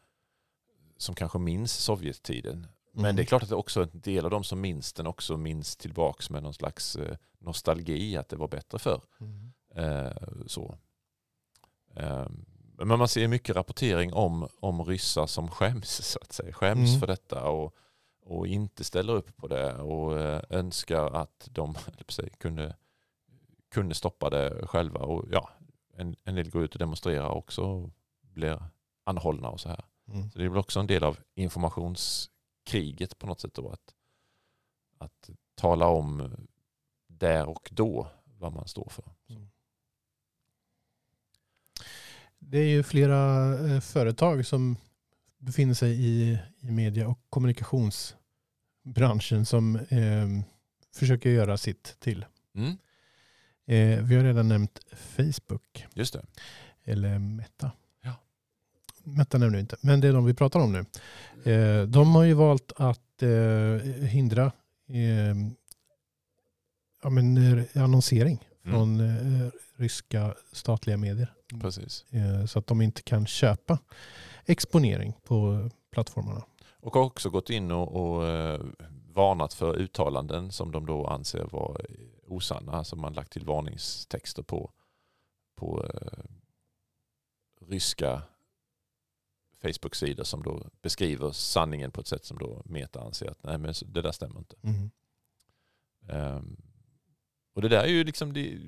som 0.96 1.14
kanske 1.14 1.38
minns 1.38 1.72
Sovjettiden. 1.72 2.66
Men 2.92 3.04
Mm. 3.04 3.16
det 3.16 3.22
är 3.22 3.26
klart 3.26 3.42
att 3.42 3.49
det 3.49 3.54
också 3.54 3.82
en 3.82 4.00
del 4.00 4.25
av 4.25 4.30
de 4.30 4.44
som 4.44 4.61
minns 4.61 4.92
den 4.92 5.06
också 5.06 5.37
minns 5.37 5.76
tillbaks 5.76 6.30
med 6.30 6.42
någon 6.42 6.54
slags 6.54 6.96
eh, 6.96 7.16
nostalgi 7.38 8.16
att 8.16 8.28
det 8.28 8.37
var 8.37 8.49
bättre 8.49 8.78
förr. 8.78 9.02
Mm. 9.20 9.52
Eh, 9.75 10.12
så. 10.46 10.78
Eh, 11.96 12.26
men 12.78 12.99
man 12.99 13.08
ser 13.08 13.28
mycket 13.28 13.56
rapportering 13.56 14.12
om, 14.12 14.49
om 14.61 14.84
ryssar 14.84 15.26
som 15.26 15.49
skäms, 15.49 15.90
så 16.12 16.18
att 16.22 16.32
säga. 16.32 16.52
skäms 16.52 16.88
Mm. 16.88 17.00
för 17.00 17.06
detta 17.06 17.49
och, 17.49 17.75
och 18.25 18.47
inte 18.47 18.85
ställer 18.85 19.12
upp 19.12 19.37
på 19.37 19.49
det 19.49 19.75
och 19.75 20.21
eh, 20.21 20.43
önskar 20.50 21.14
att 21.14 21.49
de 21.50 21.75
kunde, 22.38 22.76
kunde 23.71 23.95
stoppa 23.95 24.31
det 24.31 24.67
själva. 24.67 25.00
Och, 25.00 25.29
ja, 25.31 25.50
en, 25.97 26.17
en 26.25 26.35
del 26.35 26.50
går 26.50 26.64
ut 26.64 26.73
och 26.73 26.79
demonstrerar 26.79 27.29
också 27.29 27.62
och 27.62 27.91
blir 28.21 28.62
anhållna 29.05 29.49
och 29.49 29.61
så 29.61 29.69
här. 29.69 29.85
Mm. 30.09 30.31
Så 30.31 30.38
det 30.38 30.45
är 30.45 30.49
väl 30.49 30.59
också 30.59 30.81
en 30.81 30.87
del 30.87 31.05
av 31.05 31.19
informationskriget 31.35 33.19
på 33.19 33.26
något 33.26 33.41
sätt 33.41 33.55
då 33.55 33.69
att, 33.69 33.95
att 34.99 35.31
tala 35.55 35.87
om 35.87 36.37
där 37.07 37.47
och 37.49 37.69
då 37.73 38.07
vad 38.25 38.52
man 38.52 38.69
står 38.69 38.88
för. 38.91 39.05
Mm. 39.29 39.49
Det 42.38 42.59
är 42.59 42.69
ju 42.69 42.83
flera 42.83 43.52
eh, 43.69 43.81
företag 43.81 44.47
som 44.47 44.76
befinner 45.42 45.75
sig 45.75 46.04
i, 46.04 46.38
i 46.61 46.70
media 46.70 47.08
och 47.08 47.18
kommunikationsbranschen 47.30 49.46
som 49.46 49.76
eh, 49.76 50.28
försöker 50.94 51.30
göra 51.30 51.56
sitt 51.56 51.96
till. 52.00 52.25
Mm, 52.54 52.76
Eh, 53.66 54.02
vi 54.04 54.16
har 54.16 54.25
redan 54.25 54.49
nämnt 54.49 54.80
Facebook 54.94 55.87
just 55.94 56.12
det. 56.12 56.22
eller 56.84 57.18
Meta. 57.18 57.72
Ja. 58.02 58.14
Meta 59.04 59.38
nämner 59.38 59.56
vi 59.56 59.61
inte, 59.61 59.76
men 59.80 60.00
det 60.00 60.08
är 60.08 60.12
de 60.12 60.25
vi 60.25 60.34
pratar 60.34 60.61
om 60.61 60.72
nu. 60.72 60.84
Eh, 61.52 61.82
de 61.87 62.14
har 62.14 62.25
ju 62.25 62.34
valt 62.34 62.72
att 62.76 63.22
eh, 63.22 63.28
hindra 64.08 64.44
eh, 64.88 65.34
ja, 67.02 67.11
men, 67.11 67.37
eh, 67.58 67.64
annonsering 67.82 68.38
Mm, 68.64 68.75
från 68.75 69.00
ryska 69.76 70.34
statliga 70.52 70.96
medier. 70.96 71.32
precis. 71.61 72.04
Så 72.49 72.58
att 72.58 72.66
de 72.66 72.82
inte 72.82 73.02
kan 73.02 73.26
köpa 73.26 73.78
exponering 74.46 75.14
på 75.25 75.70
plattformarna. 75.90 76.44
Och 76.80 76.94
har 76.94 77.02
också 77.02 77.30
gått 77.30 77.50
in 77.50 77.70
och, 77.70 78.16
och 78.16 78.28
eh, 78.28 78.61
varnat 79.12 79.54
för 79.54 79.76
uttalanden 79.76 80.52
som 80.52 80.72
de 80.72 80.87
då 80.87 81.06
anser 81.06 81.44
vara 81.44 81.80
osanna. 82.26 82.72
Alltså 82.72 82.96
man 82.96 83.12
lagt 83.12 83.32
till 83.32 83.44
varningstexter 83.44 84.42
på, 84.42 84.70
på 85.54 85.84
eh, 85.84 86.25
ryska 87.66 88.22
Facebook-sidor 89.62 90.25
som 90.25 90.42
då 90.42 90.66
beskriver 90.82 91.32
sanningen 91.32 91.90
på 91.90 92.00
ett 92.00 92.06
sätt 92.06 92.25
som 92.25 92.38
då 92.38 92.62
Meta 92.64 93.00
anser 93.00 93.30
att 93.30 93.42
nej 93.42 93.58
men 93.58 93.75
det 93.87 94.02
där 94.02 94.12
stämmer 94.12 94.38
inte. 94.38 94.56
Ehm, 96.08 96.56
och 97.54 97.62
det 97.62 97.68
där 97.68 97.82
är 97.82 97.88
ju 97.88 98.04
liksom, 98.04 98.32
det, 98.32 98.58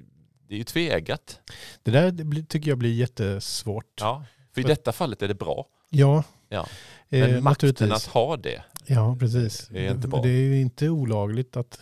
det 0.46 0.54
är 0.54 0.58
ju 0.58 0.64
tvegat. 0.64 1.40
Det 1.82 1.90
där 1.90 2.42
tycker 2.46 2.70
jag 2.70 2.78
blir 2.78 2.94
jättesvårt. 2.94 4.00
Ja. 4.00 4.24
För 4.54 4.60
i 4.60 4.64
detta 4.64 4.92
fallet 4.92 5.22
är 5.22 5.28
det 5.28 5.34
bra. 5.34 5.66
Ja, 5.90 6.24
Ja. 6.48 6.66
eh, 7.08 7.20
Men 7.20 7.30
makten 7.30 7.44
naturligtvis. 7.68 7.92
att 7.92 8.06
ha 8.06 8.36
det, 8.36 8.62
Ja, 8.86 9.16
precis. 9.20 9.70
är 9.70 9.90
inte 9.90 10.08
bra. 10.08 10.22
Det 10.22 10.28
är 10.28 10.40
ju 10.42 10.60
inte 10.60 10.88
olagligt 10.88 11.56
att 11.56 11.80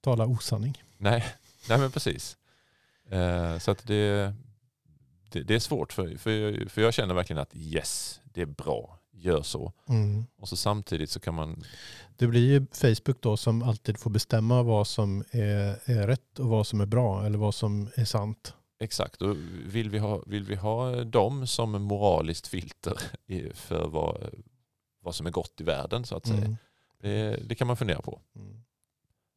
tala 0.00 0.26
osanning. 0.26 0.82
Nej, 0.98 1.24
nej 1.68 1.78
men 1.78 1.90
precis. 1.90 2.36
Eh, 3.10 3.58
så 3.58 3.70
att 3.70 3.86
det, 3.86 4.34
det, 5.32 5.42
det 5.42 5.54
är 5.54 5.58
svårt 5.58 5.92
för, 5.92 6.16
för, 6.16 6.30
jag- 6.30 6.70
för 6.70 6.82
jag 6.82 6.94
känner 6.94 7.14
verkligen 7.14 7.42
att 7.42 7.54
yes, 7.56 8.20
det 8.24 8.40
är 8.42 8.46
bra, 8.46 8.98
gör 9.12 9.42
så. 9.42 9.72
Mm. 9.88 10.24
Och 10.40 10.48
så 10.48 10.56
samtidigt 10.56 11.10
så 11.10 11.20
kan 11.20 11.34
man, 11.34 11.64
Det 12.16 12.26
blir 12.26 12.48
ju 12.50 12.66
Facebook 12.72 13.20
då 13.20 13.36
som 13.36 13.62
alltid 13.62 13.98
får 13.98 14.10
bestämma 14.10 14.62
vad 14.62 14.86
som 14.86 15.24
är, 15.30 15.78
är 15.84 16.06
rätt 16.06 16.38
och 16.38 16.46
vad 16.48 16.66
som 16.66 16.80
är 16.80 16.86
bra 16.86 17.26
eller 17.26 17.38
vad 17.38 17.54
som 17.54 17.88
är 17.96 18.04
sant. 18.04 18.54
Exakt, 18.80 19.22
och 19.22 19.36
vill 19.66 19.90
vi 19.90 19.98
ha, 19.98 20.22
vill 20.26 20.44
vi 20.44 20.54
ha 20.54 21.04
dem 21.04 21.46
som 21.46 21.82
moraliskt 21.82 22.46
filter 22.46 22.96
för 23.54 23.88
vad, 23.88 24.34
vad 25.00 25.14
som 25.14 25.26
är 25.26 25.30
gott 25.30 25.60
i 25.60 25.64
världen 25.64 26.04
så 26.04 26.16
att 26.16 26.26
säga. 26.26 26.38
Mm. 26.38 26.56
Det, 27.00 27.36
det 27.48 27.54
kan 27.54 27.66
man 27.66 27.76
fundera 27.76 28.02
på. 28.02 28.20
Mm. 28.36 28.62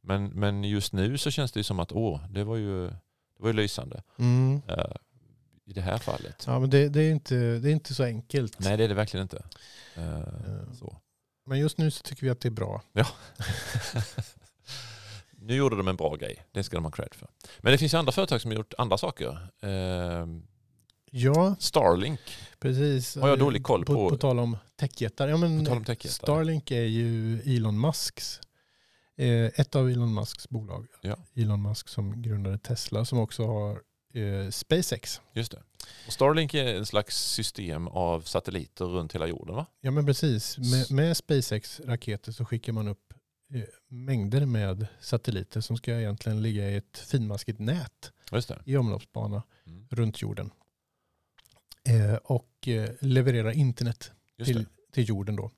Men, 0.02 0.26
men 0.28 0.64
just 0.64 0.94
nu 0.94 1.18
så 1.18 1.32
känns 1.32 1.52
det 1.52 1.64
som 1.64 1.80
att 1.80 1.92
åh, 1.92 2.28
det 2.30 2.44
var 2.44 2.56
ju, 2.56 2.88
det 2.88 3.40
var 3.40 3.48
ju 3.48 3.54
lysande 3.54 4.04
Mm. 4.18 4.62
eh, 4.68 4.96
i 5.66 5.74
det 5.74 5.82
här 5.82 5.98
fallet. 5.98 6.44
Ja, 6.48 6.60
men 6.60 6.70
det, 6.70 6.90
det, 6.90 7.02
är 7.02 7.12
inte, 7.12 7.36
det 7.36 7.70
är 7.70 7.74
inte 7.74 7.94
så 7.96 8.04
enkelt. 8.04 8.60
Nej 8.60 8.78
det 8.78 8.84
är 8.84 8.88
det 8.88 8.94
verkligen 8.94 9.22
inte. 9.22 9.44
Så. 10.80 10.98
Men 11.46 11.60
just 11.60 11.78
nu 11.78 11.92
så 11.92 12.04
tycker 12.04 12.24
vi 12.24 12.30
att 12.30 12.40
det 12.40 12.48
är 12.48 12.52
bra. 12.52 12.82
nu 15.44 15.56
gjorde 15.56 15.76
de 15.78 15.88
en 15.88 15.96
bra 15.96 16.16
grej. 16.16 16.46
Det 16.52 16.64
ska 16.64 16.78
de 16.78 16.84
ha 16.84 16.92
cred 16.92 17.14
för. 17.14 17.28
Men 17.60 17.72
det 17.72 17.78
finns 17.78 17.94
ju 17.94 17.98
andra 17.98 18.12
företag 18.12 18.42
som 18.42 18.52
har 18.52 18.56
gjort 18.56 18.74
andra 18.78 18.98
saker. 18.98 19.38
Eh, 19.64 20.28
Ja, 21.16 21.56
Starlink, 21.60 22.20
precis. 22.60 23.16
Har 23.16 23.30
jag 23.30 23.40
dålig 23.40 23.64
koll 23.64 23.86
på- 23.86 23.94
På, 23.94 24.10
på 24.10 24.18
tal 24.18 24.40
om 24.40 24.58
techjättar. 24.80 25.28
Ja, 25.28 25.38
men 25.38 25.68
om 25.68 25.84
techjättar. 25.86 26.10
Starlink 26.10 26.72
är 26.72 26.82
ju 26.84 27.40
Elon 27.56 27.80
Musks, 27.80 28.40
eh, 29.18 29.46
ett 29.46 29.76
av 29.76 29.90
Elon 29.90 30.14
Musks 30.14 30.50
bolag. 30.50 30.88
Ja. 31.02 31.18
Elon 31.36 31.62
Musk 31.62 31.88
som 31.90 32.22
grundade 32.22 32.58
Tesla 32.58 33.06
som 33.06 33.20
också 33.20 33.46
har 33.46 33.72
eh, 34.14 34.50
SpaceX. 34.50 35.22
Just 35.34 35.52
det. 35.52 35.62
Och 36.08 36.14
Starlink 36.14 36.54
är 36.54 36.76
en 36.76 36.86
slags 36.86 37.18
system 37.32 37.88
av 37.88 38.22
satelliter 38.22 38.86
runt 38.86 39.16
hela 39.16 39.28
jorden 39.28 39.56
va? 39.56 39.66
Ja 39.82 39.92
men 39.92 40.06
precis. 40.06 40.58
Med, 40.58 40.92
med 40.92 41.18
SpaceX-raketer 41.18 42.32
så 42.32 42.46
skickar 42.46 42.74
man 42.74 42.88
upp 42.88 43.03
mängder 43.88 44.46
med 44.46 44.88
satelliter 45.00 45.62
som 45.62 45.78
ska 45.78 46.00
egentligen 46.00 46.42
ligga 46.42 46.70
i 46.70 46.76
ett 46.76 46.98
finmaskigt 46.98 47.60
nät 47.60 48.12
i 48.66 48.78
omloppsbana 48.78 49.44
Mm. 49.66 49.88
runt 49.92 50.22
jorden. 50.22 50.52
Eh, 51.90 52.16
och 52.16 52.68
eh, 52.68 52.90
leverera 53.02 53.54
internet 53.54 54.12
till, 54.46 54.66
till 54.92 55.10
jorden 55.10 55.36
då. 55.36 55.52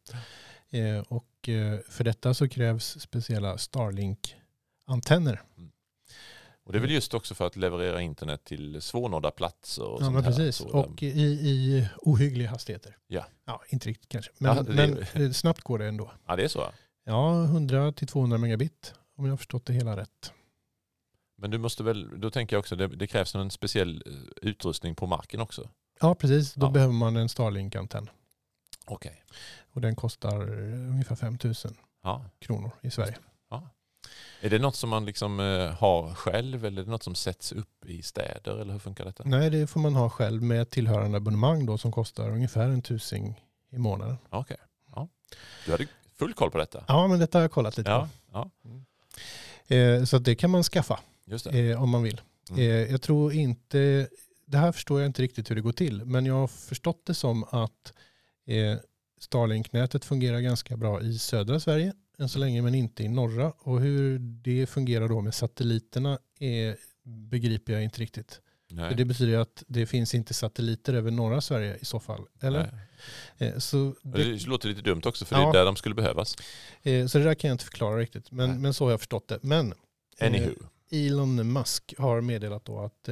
Eh, 0.78 1.00
och 1.00 1.50
eh, 1.50 1.80
för 1.90 2.04
detta 2.04 2.34
så 2.34 2.48
krävs 2.48 3.00
speciella 3.02 3.58
Starlink-antenner. 3.58 5.42
Och 6.64 6.72
det 6.72 6.78
är 6.78 6.82
väl 6.82 6.92
just 6.92 7.14
också 7.14 7.36
för 7.36 7.48
att 7.48 7.56
leverera 7.56 8.02
internet 8.02 8.44
till 8.44 8.82
svårnådda 8.82 9.32
platser 9.32 9.84
och 9.84 10.02
Ja, 10.04 10.10
men 10.10 10.24
precis. 10.24 10.56
Så, 10.56 10.68
Och 10.70 11.04
i, 11.04 11.08
i 11.22 11.88
ohyggliga 11.98 12.50
hastigheter. 12.50 12.98
Ja. 13.08 13.26
Ja, 13.46 13.62
inte 13.70 13.90
riktigt 13.90 14.10
kanske. 14.10 14.32
Men, 14.38 14.58
Ja, 14.58 14.64
det- 14.64 14.74
men 15.14 15.24
eh, 15.26 15.32
snabbt 15.32 15.62
går 15.62 15.80
det 15.80 15.88
ändå. 15.88 16.12
ja, 16.28 16.36
det 16.36 16.44
är 16.44 16.48
så. 16.48 16.64
Ja, 17.06 17.32
100-200 17.46 18.38
megabit 18.38 18.94
om 19.16 19.26
jag 19.26 19.32
har 19.32 19.38
förstått 19.38 19.66
det 19.66 19.74
hela 19.74 19.98
rätt. 19.98 20.32
Men 21.38 21.52
du 21.52 21.58
måste 21.58 21.84
väl, 21.84 22.22
då 22.22 22.30
tänker 22.32 22.56
jag 22.56 22.60
också, 22.60 22.76
det, 22.76 22.88
det 22.88 23.08
krävs 23.08 23.36
en 23.36 23.52
speciell 23.52 24.04
eh, 24.06 24.14
utrustning 24.50 24.96
på 24.96 25.08
marken 25.08 25.40
också. 25.42 25.70
Ja, 26.02 26.16
precis. 26.16 26.54
Då 26.54 26.66
Ja. 26.66 26.72
behöver 26.72 26.94
man 26.94 27.16
en 27.18 27.30
Starlink-antenn. 27.30 28.10
Okej. 28.86 29.24
Och 29.74 29.82
den 29.82 29.96
kostar 29.96 30.42
eh, 30.42 30.74
ungefär 30.92 31.16
5 31.16 31.38
000 31.44 31.54
Ja. 32.04 32.26
kronor 32.40 32.72
i 32.82 32.92
Sverige. 32.92 33.18
Är 34.42 34.50
det 34.50 34.60
något 34.60 34.76
som 34.76 34.90
man 34.90 35.06
liksom 35.06 35.40
eh, 35.40 35.72
har 35.72 36.14
själv 36.14 36.66
eller 36.66 36.82
är 36.82 36.86
det 36.86 36.92
något 36.92 37.04
som 37.04 37.16
sätts 37.16 37.52
upp 37.52 37.86
i 37.86 38.02
städer 38.02 38.58
eller 38.62 38.72
hur 38.74 38.80
funkar 38.80 39.06
detta? 39.06 39.24
Nej, 39.26 39.50
det 39.50 39.68
får 39.68 39.80
man 39.80 39.96
ha 39.96 40.10
själv 40.10 40.44
med 40.44 40.70
tillhörande 40.70 41.18
abonnemang 41.18 41.66
då 41.66 41.78
som 41.78 41.92
kostar 41.92 42.30
ungefär 42.30 42.70
en 42.70 42.82
tusing 42.82 43.42
i 43.70 43.78
månaden. 43.78 44.18
Okej. 44.30 44.58
Ja. 44.96 45.08
Du 45.66 45.72
hade 45.72 45.88
full 46.20 46.34
koll 46.34 46.52
på 46.52 46.58
detta? 46.58 46.84
Ja, 46.88 47.08
men 47.08 47.20
detta 47.20 47.38
har 47.38 47.44
jag 47.44 47.52
kollat 47.52 47.78
lite 47.78 47.90
Ja, 47.90 48.10
ja 48.32 48.52
på. 48.62 48.86
Eh, 49.74 50.04
så 50.04 50.20
det 50.20 50.36
kan 50.36 50.50
man 50.50 50.64
skaffa 50.64 51.00
eh, 51.52 51.84
om 51.84 51.90
man 51.90 52.04
vill. 52.04 52.22
Mm. 52.50 52.62
Eh, 52.62 52.92
jag 52.92 53.02
tror 53.02 53.34
inte, 53.34 54.08
det 54.46 54.58
här 54.58 54.72
förstår 54.72 55.02
jag 55.02 55.10
inte 55.10 55.22
riktigt 55.22 55.50
hur 55.50 55.56
det 55.56 55.62
går 55.62 55.72
till, 55.72 56.06
men 56.06 56.26
jag 56.26 56.34
har 56.34 56.48
förstått 56.48 57.06
det 57.06 57.14
som 57.14 57.44
att 57.44 57.94
eh, 58.46 58.78
Starlink-nätet 59.20 60.06
fungerar 60.06 60.40
ganska 60.40 60.78
bra 60.78 61.02
i 61.02 61.20
södra 61.20 61.60
Sverige 61.60 61.94
än 62.18 62.30
så 62.30 62.40
länge, 62.40 62.62
men 62.62 62.76
inte 62.76 63.04
i 63.04 63.08
norra. 63.08 63.54
Och 63.60 63.82
hur 63.82 64.20
det 64.20 64.66
fungerar 64.66 65.08
då 65.08 65.22
med 65.22 65.34
satelliterna 65.34 66.20
är, 66.40 66.78
begriper 67.04 67.74
jag 67.74 67.84
inte 67.84 68.02
riktigt. 68.02 68.42
Nej. 68.76 68.90
För 68.90 68.98
det 68.98 69.06
betyder 69.06 69.38
att 69.38 69.64
det 69.68 69.86
finns 69.86 70.16
inte 70.16 70.34
satelliter 70.34 70.94
över 70.94 71.12
norra 71.12 71.42
Sverige 71.42 71.78
i 71.82 71.86
så 71.86 72.00
fall. 72.00 72.26
Eller? 72.42 72.72
Nej. 73.38 73.50
Eh, 73.50 73.58
så, 73.58 73.96
det, 74.02 74.24
Det 74.24 74.46
låter 74.48 74.70
lite 74.70 74.82
dumt 74.82 75.02
också 75.06 75.26
för 75.26 75.36
Ja. 75.36 75.42
det 75.42 75.48
är 75.48 75.54
där 75.54 75.66
de 75.66 75.76
skulle 75.76 75.96
behövas. 75.96 76.36
eh, 76.84 77.08
så 77.08 77.18
det 77.18 77.24
där 77.24 77.34
kan 77.36 77.48
jag 77.48 77.54
inte 77.56 77.66
förklara 77.66 77.98
riktigt, 78.00 78.32
men, 78.32 78.50
Nej. 78.50 78.60
men 78.60 78.74
så 78.74 78.84
har 78.86 78.92
jag 78.92 79.00
förstått 79.00 79.28
det. 79.28 79.40
Men 79.42 79.74
eh, 80.18 80.28
Anywho. 80.28 80.54
Elon 80.92 81.54
Musk 81.54 81.94
har 81.98 82.22
meddelat 82.22 82.66
då 82.66 82.80
att 82.80 83.10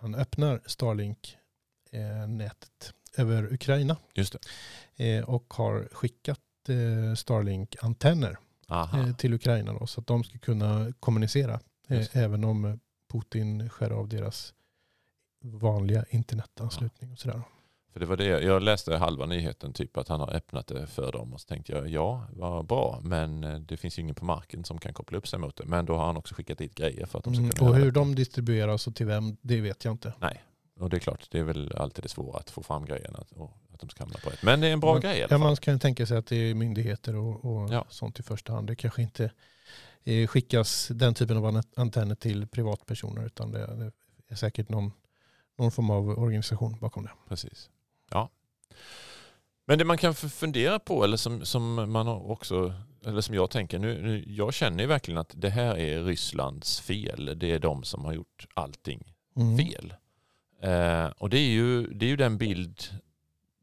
han 0.00 0.14
öppnar 0.14 0.60
Starlink-nätet 0.66 2.92
över 3.16 3.52
Ukraina 3.52 3.96
Just 4.14 4.36
det. 4.96 5.22
och 5.22 5.54
har 5.54 5.88
skickat 5.92 6.40
Starlink-antenner 7.16 8.36
till 9.18 9.34
Ukraina 9.34 9.72
då, 9.72 9.86
så 9.86 10.00
att 10.00 10.06
de 10.06 10.24
ska 10.24 10.38
kunna 10.38 10.92
kommunicera 11.00 11.60
även 12.12 12.44
om 12.44 12.80
Putin 13.12 13.70
skär 13.70 13.90
av 13.90 14.08
deras 14.08 14.54
vanliga 15.42 16.04
internetanslutning 16.10 17.12
och 17.12 17.18
sådär. 17.18 17.42
För 17.92 18.00
det 18.00 18.06
var 18.06 18.16
det, 18.16 18.24
jag 18.24 18.62
läste 18.62 18.96
halva 18.96 19.26
nyheten, 19.26 19.72
typ 19.72 19.96
att 19.96 20.08
han 20.08 20.20
har 20.20 20.30
öppnat 20.34 20.66
det 20.66 20.86
för 20.86 21.12
dem 21.12 21.32
och 21.34 21.40
så 21.40 21.46
tänkte 21.46 21.72
jag 21.72 21.88
ja, 21.88 22.26
vad 22.32 22.66
bra, 22.66 23.00
men 23.02 23.44
eh, 23.44 23.58
det 23.58 23.76
finns 23.76 23.98
ju 23.98 24.02
ingen 24.02 24.14
på 24.14 24.24
marken 24.24 24.64
som 24.64 24.78
kan 24.78 24.92
koppla 24.94 25.18
upp 25.18 25.28
sig 25.28 25.38
mot 25.38 25.56
det. 25.56 25.64
Men 25.66 25.84
då 25.86 25.96
har 25.96 26.06
han 26.06 26.16
också 26.16 26.34
skickat 26.34 26.58
dit 26.58 26.74
grejer 26.74 27.06
för 27.06 27.18
att 27.18 27.24
de 27.24 27.34
ska 27.34 27.40
Mm, 27.42 27.52
kunna 27.52 27.70
och 27.70 27.76
göra 27.76 27.84
hur 27.84 27.92
det. 27.92 28.00
de 28.00 28.14
distribueras 28.14 28.86
och 28.86 28.94
till 28.94 29.06
vem, 29.06 29.36
det 29.42 29.60
vet 29.60 29.84
jag 29.84 29.92
inte. 29.94 30.14
Nej, 30.20 30.42
och 30.80 30.90
det 30.90 30.96
är 30.96 31.00
klart, 31.00 31.28
det 31.30 31.38
är 31.38 31.42
väl 31.44 31.72
alltid 31.76 32.04
det 32.04 32.08
svåra 32.08 32.38
att 32.38 32.50
få 32.50 32.62
fram 32.62 32.84
grejerna 32.84 33.24
och 33.36 33.56
att 33.72 33.80
de 33.80 33.88
ska 33.90 34.02
hamna 34.02 34.18
på 34.24 34.30
rätt. 34.30 34.42
Men 34.42 34.60
det 34.60 34.68
är 34.68 34.72
en 34.72 34.80
bra 34.80 34.92
Men- 34.92 35.02
grej 35.02 35.12
i 35.12 35.22
alla 35.22 35.24
Ja, 35.24 35.28
fall. 35.28 35.40
man 35.40 35.56
kan 35.56 35.78
tänka 35.78 36.06
sig 36.06 36.16
att 36.16 36.26
det 36.26 36.36
är 36.36 36.54
myndigheter 36.54 37.16
och, 37.16 37.44
och 37.44 37.72
Ja. 37.72 37.84
sånt 37.88 38.18
i 38.20 38.22
första 38.22 38.52
hand. 38.52 38.66
Det 38.66 38.76
kanske 38.76 39.02
inte 39.02 39.30
eh, 40.04 40.26
skickas 40.26 40.88
den 40.94 41.14
typen 41.14 41.36
av 41.36 41.46
an- 41.46 41.62
antenner 41.76 42.14
till 42.14 42.46
privatpersoner 42.46 43.26
utan 43.26 43.50
det, 43.52 43.66
det 43.76 43.92
är 44.28 44.36
säkert 44.36 44.68
någon, 44.68 44.92
någon 45.58 45.72
form 45.72 45.90
av 45.90 46.08
organisation 46.08 46.76
bakom 46.80 47.02
det. 47.02 47.10
Precis. 47.28 47.70
Ja. 48.10 48.28
Men 49.66 49.78
det 49.78 49.84
man 49.84 49.98
kan 49.98 50.14
fundera 50.14 50.78
på, 50.78 51.04
eller 51.04 51.16
som, 51.16 51.44
som 51.44 51.92
man 51.92 52.06
har 52.06 52.30
också, 52.30 52.74
eller 53.06 53.20
som 53.20 53.34
jag 53.34 53.50
tänker, 53.50 53.78
nu, 53.78 54.02
nu, 54.02 54.24
jag 54.26 54.54
känner 54.54 54.80
ju 54.82 54.86
verkligen 54.86 55.18
att 55.18 55.32
det 55.36 55.50
här 55.50 55.76
är 55.76 56.04
Rysslands 56.04 56.80
fel. 56.80 57.38
Det 57.38 57.50
är 57.52 57.58
de 57.58 57.84
som 57.84 58.04
har 58.04 58.12
gjort 58.12 58.46
allting 58.54 59.14
Mm. 59.36 59.56
fel. 59.58 59.94
Eh, 60.60 61.06
och 61.06 61.30
det 61.30 61.38
är, 61.38 61.50
ju, 61.50 61.86
det 61.86 62.06
är 62.06 62.10
ju 62.10 62.16
den 62.16 62.38
bild 62.38 62.82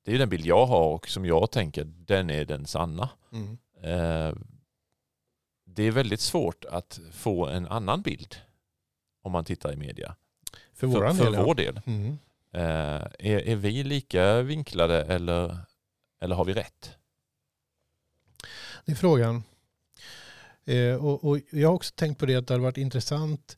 det 0.03 0.11
är 0.11 0.13
ju 0.13 0.19
den 0.19 0.29
bild 0.29 0.45
jag 0.45 0.65
har 0.65 0.93
och 0.93 1.07
som 1.07 1.25
jag 1.25 1.51
tänker 1.51 1.83
den 1.83 2.29
är 2.29 2.45
den 2.45 2.65
sanna. 2.65 3.09
Mm. 3.31 3.57
Eh, 3.83 4.35
det 5.65 5.83
är 5.83 5.91
väldigt 5.91 6.19
svårt 6.19 6.65
att 6.65 6.99
få 7.11 7.47
en 7.47 7.67
annan 7.67 8.01
bild 8.01 8.35
om 9.21 9.31
man 9.31 9.45
tittar 9.45 9.73
i 9.73 9.75
media. 9.75 10.15
För, 10.79 10.87
våran 10.87 11.15
för 11.15 11.23
del, 11.25 11.33
ja. 11.33 11.43
vår 11.43 11.55
del. 11.55 11.81
Mm. 11.85 12.17
Eh, 12.53 12.61
är, 13.19 13.47
är 13.47 13.55
vi 13.55 13.83
lika 13.83 14.41
vinklade 14.41 15.03
eller, 15.03 15.57
eller 16.21 16.35
har 16.35 16.45
vi 16.45 16.53
rätt? 16.53 16.95
Det 18.85 18.91
är 18.91 18.95
frågan. 18.95 19.43
Eh, 20.65 21.05
och, 21.05 21.23
och 21.23 21.39
jag 21.51 21.69
har 21.69 21.75
också 21.75 21.93
tänkt 21.95 22.19
på 22.19 22.25
det 22.25 22.35
att 22.35 22.47
det 22.47 22.53
hade 22.53 22.63
varit 22.63 22.77
intressant 22.77 23.57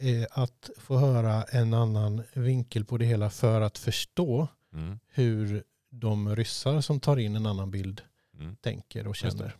eh, 0.00 0.26
att 0.30 0.70
få 0.76 0.96
höra 0.96 1.42
en 1.42 1.74
annan 1.74 2.22
vinkel 2.32 2.84
på 2.84 2.98
det 2.98 3.04
hela 3.04 3.30
för 3.30 3.60
att 3.60 3.78
förstå 3.78 4.48
Mm. 4.72 4.98
hur 5.08 5.64
de 5.90 6.36
ryssar 6.36 6.80
som 6.80 7.00
tar 7.00 7.16
in 7.16 7.36
en 7.36 7.46
annan 7.46 7.70
bild 7.70 8.02
Mm. 8.38 8.56
tänker 8.56 9.06
och 9.06 9.16
känner. 9.16 9.56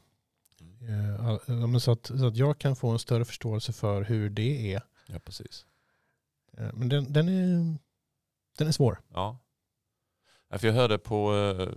Mm. 0.60 1.74
Eh, 1.74 1.78
så, 1.78 1.92
att, 1.92 2.06
så 2.06 2.26
att 2.26 2.36
jag 2.36 2.58
kan 2.58 2.76
få 2.76 2.88
en 2.90 2.98
större 2.98 3.24
förståelse 3.24 3.72
för 3.72 4.02
hur 4.02 4.30
det 4.30 4.74
är. 4.74 4.82
Ja, 5.06 5.18
precis. 5.18 5.66
Eh, 6.58 6.70
men 6.74 6.88
den, 6.88 7.12
den, 7.12 7.28
är, 7.28 7.76
den 8.58 8.68
är 8.68 8.72
svår. 8.72 9.00
Ja. 9.08 9.38
Ja, 10.48 10.58
För 10.58 10.66
jag 10.66 10.74
hörde 10.74 10.98
på... 10.98 11.34
Eh, 11.34 11.68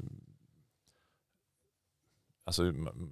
alltså, 2.43 2.63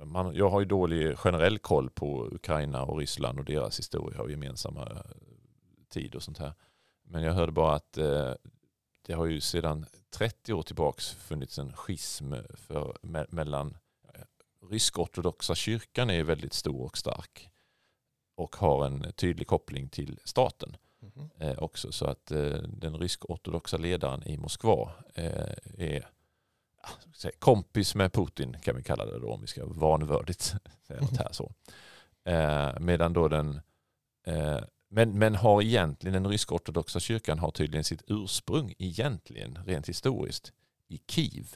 man, 0.05 0.35
jag 0.35 0.49
har 0.49 0.59
ju 0.59 0.65
dålig 0.65 1.17
generell 1.17 1.59
koll 1.59 1.89
på 1.89 2.29
Ukraina 2.31 2.83
och 2.83 2.99
Ryssland 2.99 3.39
och 3.39 3.45
deras 3.45 3.79
historia 3.79 4.21
och 4.21 4.31
gemensamma 4.31 4.81
eh, 4.81 5.01
tid 5.89 6.15
och 6.15 6.23
sånt 6.23 6.37
här. 6.37 6.53
Men 7.03 7.23
jag 7.23 7.33
hörde 7.33 7.51
bara 7.51 7.75
att 7.75 7.97
eh, 7.97 8.33
det 9.01 9.13
har 9.13 9.25
ju 9.25 9.41
sedan 9.41 9.85
30 10.09 10.53
år 10.53 10.61
tillbaks 10.61 11.11
funnits 11.11 11.59
en 11.59 11.73
schism 11.73 12.33
för, 12.53 12.97
me, 13.01 13.25
mellan 13.29 13.77
eh, 14.13 14.21
rysk-ortodoxa 14.69 15.55
kyrkan 15.55 16.09
är 16.09 16.23
väldigt 16.23 16.53
stor 16.53 16.81
och 16.81 16.97
stark 16.97 17.49
och 18.35 18.55
har 18.55 18.85
en 18.85 19.11
tydlig 19.13 19.47
koppling 19.47 19.89
till 19.89 20.19
staten 20.23 20.77
eh, 21.39 21.57
också. 21.57 21.91
Så 21.91 22.05
att 22.05 22.31
eh, 22.31 22.57
den 22.67 22.97
rysk-ortodoxa 22.97 23.77
ledaren 23.77 24.27
i 24.27 24.37
Moskva 24.37 24.91
eh, 25.13 25.53
är 25.77 26.09
kompis 27.39 27.95
med 27.95 28.13
Putin 28.13 28.57
kan 28.61 28.75
vi 28.75 28.83
kalla 28.83 29.05
det 29.05 29.19
då 29.19 29.31
om 29.31 29.41
vi 29.41 29.47
ska 29.47 29.65
vanvördigt 29.65 30.41
säga 30.87 31.01
något 31.01 31.17
här 31.17 31.31
så. 31.31 31.51
Medan 32.79 33.13
då 33.13 33.27
den 33.27 33.61
men, 34.89 35.19
men 35.19 35.35
har 35.35 35.61
egentligen 35.61 36.23
den 36.23 36.31
rysk-ortodoxa 36.31 36.99
kyrkan 36.99 37.39
har 37.39 37.51
tydligen 37.51 37.83
sitt 37.83 38.03
ursprung 38.07 38.73
egentligen 38.77 39.59
rent 39.65 39.89
historiskt 39.89 40.53
i 40.87 41.01
Kiev. 41.07 41.55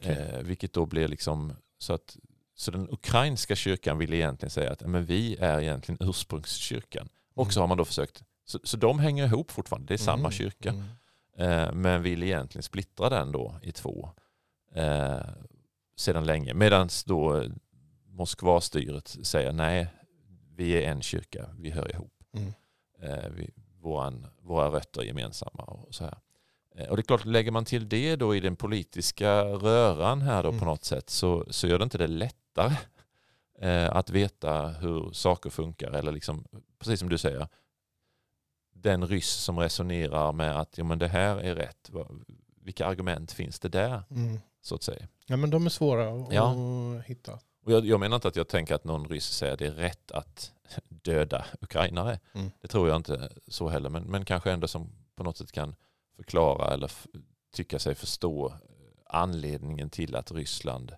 Eh, 0.00 0.42
vilket 0.42 0.72
då 0.72 0.86
blir 0.86 1.08
liksom 1.08 1.52
så 1.78 1.92
att 1.92 2.16
så 2.54 2.70
den 2.70 2.88
ukrainska 2.90 3.56
kyrkan 3.56 3.98
vill 3.98 4.12
egentligen 4.12 4.50
säga 4.50 4.72
att 4.72 4.86
men 4.86 5.04
vi 5.04 5.36
är 5.36 5.60
egentligen 5.60 6.08
ursprungskyrkan. 6.08 7.08
Och 7.34 7.52
så 7.52 7.60
har 7.60 7.66
man 7.66 7.76
då 7.76 7.84
försökt, 7.84 8.22
så, 8.44 8.58
så 8.64 8.76
de 8.76 8.98
hänger 8.98 9.24
ihop 9.26 9.50
fortfarande, 9.50 9.86
det 9.88 9.94
är 9.94 9.98
samma 9.98 10.18
Mm. 10.18 10.30
kyrka. 10.30 10.70
Mm. 10.70 10.84
Eh, 11.36 11.72
men 11.72 12.02
vill 12.02 12.22
egentligen 12.22 12.62
splittra 12.62 13.08
den 13.08 13.32
då 13.32 13.54
i 13.62 13.72
två 13.72 14.10
eh, 14.74 15.20
sedan 15.96 16.24
länge. 16.24 16.54
Medan 16.54 16.88
då 17.06 17.44
Moskvastyret 18.06 19.08
säger 19.22 19.52
nej, 19.52 19.86
vi 20.56 20.72
är 20.72 20.90
en 20.90 21.02
kyrka, 21.02 21.46
vi 21.58 21.70
hör 21.70 21.90
ihop. 21.90 22.12
Mm. 22.36 22.52
Eh, 23.02 23.28
vi, 23.30 23.50
våran, 23.80 24.26
våra 24.42 24.68
rötter 24.70 25.00
är 25.00 25.04
gemensamma 25.04 25.62
och 25.62 25.94
så 25.94 26.04
här. 26.04 26.18
Eh, 26.76 26.88
och 26.88 26.96
det 26.96 27.00
är 27.00 27.04
klart, 27.04 27.24
lägger 27.24 27.50
man 27.50 27.64
till 27.64 27.88
det 27.88 28.16
då 28.16 28.34
i 28.36 28.40
den 28.40 28.56
politiska 28.56 29.42
röran 29.44 30.22
här 30.22 30.42
då 30.42 30.48
Mm. 30.48 30.58
på 30.58 30.64
något 30.64 30.84
sätt 30.84 31.10
så, 31.10 31.44
så 31.50 31.66
gör 31.66 31.78
det 31.78 31.84
inte 31.84 31.98
det 31.98 32.06
lättare 32.06 32.74
eh, 33.58 33.96
att 33.96 34.10
veta 34.10 34.68
hur 34.68 35.12
saker 35.12 35.50
funkar. 35.50 35.90
Eller 35.90 36.12
liksom, 36.12 36.44
precis 36.78 37.00
som 37.00 37.08
du 37.08 37.18
säger, 37.18 37.48
den 38.82 39.06
ryss 39.06 39.30
som 39.30 39.58
resonerar 39.58 40.32
med 40.32 40.60
att 40.60 40.78
ja, 40.78 40.84
men 40.84 40.98
det 40.98 41.08
här 41.08 41.36
är 41.36 41.54
rätt. 41.54 41.90
Vilka 42.64 42.86
argument 42.86 43.32
finns 43.32 43.60
det 43.60 43.68
där? 43.68 44.02
Mm. 44.10 44.40
Så 44.62 44.74
att 44.74 44.82
säga. 44.82 45.08
Ja 45.26 45.36
men 45.36 45.50
de 45.50 45.66
är 45.66 45.70
svåra 45.70 46.08
att 46.08 46.32
Ja. 46.32 46.54
hitta. 47.06 47.38
Och 47.64 47.72
jag, 47.72 47.86
jag 47.86 48.00
menar 48.00 48.14
inte 48.16 48.28
att 48.28 48.36
jag 48.36 48.48
tänker 48.48 48.74
att 48.74 48.84
någon 48.84 49.08
ryss 49.08 49.24
säger 49.30 49.52
att 49.52 49.58
det 49.58 49.66
är 49.66 49.72
rätt 49.72 50.10
att 50.10 50.52
döda 50.88 51.44
ukrainare. 51.60 52.20
Mm. 52.34 52.50
Det 52.60 52.68
tror 52.68 52.88
jag 52.88 52.96
inte 52.96 53.32
så 53.48 53.68
heller. 53.68 53.90
Men, 53.90 54.02
men 54.02 54.24
kanske 54.24 54.52
ändå 54.52 54.68
som 54.68 54.92
på 55.16 55.24
något 55.24 55.36
sätt 55.36 55.52
kan 55.52 55.74
förklara 56.16 56.74
eller 56.74 56.90
tycka 57.54 57.78
sig 57.78 57.94
förstå 57.94 58.46
eh, 58.48 58.54
anledningen 59.06 59.90
till 59.90 60.16
att 60.16 60.32
Ryssland 60.32 60.92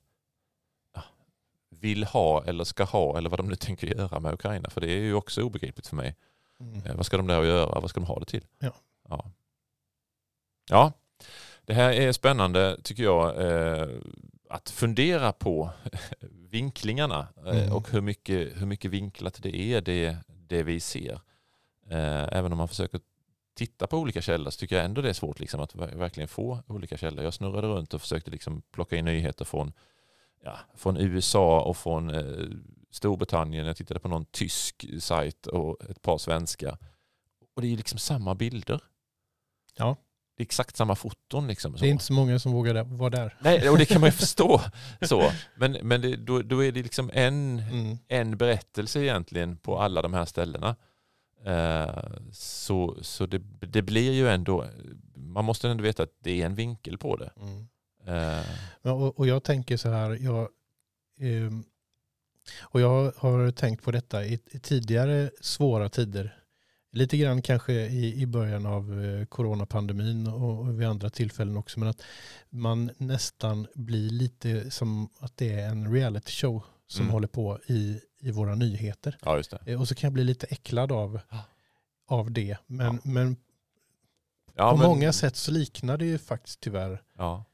vill 1.70 2.04
ha 2.04 2.44
eller 2.44 2.64
ska 2.64 2.84
ha 2.84 3.18
eller 3.18 3.30
vad 3.30 3.38
de 3.38 3.48
nu 3.48 3.56
tänker 3.56 3.86
göra 3.86 4.20
med 4.20 4.32
Ukraina. 4.34 4.70
För 4.70 4.80
det 4.80 4.90
är 4.90 4.98
ju 5.00 5.14
också 5.14 5.42
obegripligt 5.42 5.86
för 5.86 5.96
mig. 5.96 6.16
Mm. 6.60 6.82
Eh, 6.86 6.96
vad 6.96 7.06
ska 7.06 7.16
de 7.16 7.26
där 7.26 7.42
göra? 7.42 7.80
Vad 7.80 7.90
ska 7.90 8.00
de 8.00 8.06
ha 8.06 8.18
det 8.18 8.26
till? 8.26 8.44
Ja. 8.58 8.72
Ja, 9.08 9.30
ja 10.70 10.92
det 11.64 11.74
här 11.74 11.92
är 11.92 12.12
spännande 12.12 12.78
tycker 12.82 13.02
jag. 13.02 13.40
Eh, 13.52 13.88
att 14.50 14.70
fundera 14.70 15.32
på 15.32 15.70
vinklingarna 16.50 17.26
eh, 17.46 17.56
Mm. 17.62 17.72
och 17.72 17.90
hur 17.90 18.00
mycket, 18.00 18.60
hur 18.60 18.66
mycket 18.66 18.90
vinklat 18.90 19.38
det 19.42 19.56
är 19.56 19.80
det, 19.80 20.16
det 20.26 20.62
vi 20.62 20.80
ser. 20.80 21.20
Även 22.30 22.52
om 22.52 22.58
man 22.58 22.68
försöker 22.68 23.00
titta 23.54 23.86
på 23.86 23.98
olika 23.98 24.22
källor 24.22 24.50
så 24.50 24.58
tycker 24.58 24.76
jag 24.76 24.84
ändå 24.84 25.02
det 25.02 25.08
är 25.08 25.12
svårt 25.12 25.40
liksom, 25.40 25.60
att 25.60 25.74
ver- 25.74 25.96
verkligen 25.96 26.28
få 26.28 26.62
olika 26.66 26.96
källor. 26.96 27.24
Jag 27.24 27.34
snurrade 27.34 27.66
runt 27.68 27.94
och 27.94 28.00
försökte 28.00 28.30
liksom 28.30 28.62
plocka 28.70 28.96
in 28.96 29.04
nyheter 29.04 29.44
från, 29.44 29.72
ja, 30.44 30.58
från 30.74 30.96
USA 30.96 31.60
och 31.60 31.76
från 31.76 32.10
Storbritannien. 32.94 33.66
Jag 33.66 33.76
tittade 33.76 34.00
på 34.00 34.08
någon 34.08 34.24
tysk 34.24 34.86
sajt 34.98 35.46
och 35.46 35.90
ett 35.90 36.02
par 36.02 36.18
svenska. 36.18 36.78
Och 37.56 37.62
det 37.62 37.72
är 37.72 37.76
liksom 37.76 37.98
samma 37.98 38.34
bilder. 38.34 38.80
Ja. 39.76 39.96
Det 40.36 40.42
är 40.42 40.44
exakt 40.44 40.76
samma 40.76 40.94
foton. 40.94 41.46
Liksom. 41.46 41.72
Det 41.72 41.86
är 41.86 41.90
inte 41.90 42.04
så 42.04 42.12
många 42.12 42.38
som 42.38 42.52
vågar 42.52 42.84
vara 42.84 43.10
där. 43.10 43.36
Nej, 43.40 43.68
och 43.70 43.78
det 43.78 43.84
kan 43.86 44.00
man 44.00 44.08
ju 44.08 44.12
förstå. 44.16 44.60
Så. 45.02 45.30
Men, 45.56 45.72
men 45.72 46.00
det, 46.00 46.16
då, 46.16 46.42
då 46.42 46.64
är 46.64 46.72
det 46.72 46.82
liksom 46.82 47.10
en, 47.14 47.58
Mm. 47.58 47.98
en 48.08 48.36
berättelse 48.36 49.00
egentligen 49.00 49.56
på 49.56 49.78
alla 49.78 50.02
de 50.02 50.14
här 50.14 50.24
ställena. 50.24 50.76
Eh, 51.44 52.04
så 52.32 52.96
så 53.02 53.26
det, 53.26 53.38
det 53.60 53.82
blir 53.82 54.12
ju 54.12 54.28
ändå, 54.28 54.66
man 55.14 55.44
måste 55.44 55.68
ändå 55.68 55.82
veta 55.82 56.02
att 56.02 56.12
det 56.22 56.42
är 56.42 56.46
en 56.46 56.54
vinkel 56.54 56.98
på 56.98 57.16
det. 57.16 57.30
Mm. 57.40 57.66
Eh, 58.06 58.44
Ja, 58.82 58.92
och, 58.92 59.18
och 59.18 59.26
jag 59.26 59.42
tänker 59.44 59.76
så 59.76 59.88
här, 59.90 60.18
jag, 60.20 60.48
ehm, 61.20 61.64
och 62.60 62.80
jag 62.80 63.12
har 63.16 63.50
tänkt 63.50 63.84
på 63.84 63.90
detta 63.90 64.24
i, 64.24 64.40
i 64.50 64.58
tidigare 64.58 65.30
svåra 65.40 65.88
tider. 65.88 66.38
Lite 66.92 67.16
grann 67.16 67.42
kanske 67.42 67.72
i, 67.72 68.22
i 68.22 68.26
början 68.26 68.66
av 68.66 69.04
eh, 69.04 69.24
coronapandemin 69.26 70.26
och, 70.26 70.58
och 70.60 70.80
vid 70.80 70.88
andra 70.88 71.10
tillfällen 71.10 71.56
också. 71.56 71.80
Men 71.80 71.88
att 71.88 72.02
man 72.50 72.90
nästan 72.96 73.66
blir 73.74 74.10
lite 74.10 74.70
som 74.70 75.08
att 75.18 75.36
det 75.36 75.52
är 75.60 75.68
en 75.68 75.92
reality 75.92 76.32
show 76.32 76.62
som 76.86 77.02
Mm. 77.02 77.12
håller 77.12 77.28
på 77.28 77.58
i, 77.66 78.00
i 78.20 78.30
våra 78.30 78.54
nyheter. 78.54 79.18
ja, 79.22 79.36
just 79.36 79.50
det. 79.50 79.60
Eh, 79.72 79.80
Och 79.80 79.88
så 79.88 79.94
kan 79.94 80.08
jag 80.08 80.12
bli 80.14 80.24
lite 80.24 80.46
äcklad 80.46 80.92
av, 80.92 81.20
av 82.06 82.30
det. 82.30 82.56
Men, 82.66 82.86
Ja. 83.04 83.10
men 83.10 83.36
Ja, 84.56 84.70
på 84.70 84.76
men- 84.76 84.86
många 84.86 85.12
sätt 85.12 85.36
så 85.36 85.50
liknar 85.50 85.96
det 85.98 86.04
ju 86.06 86.18
faktiskt 86.18 86.60
tyvärr 86.60 87.02
Ja. 87.18 87.44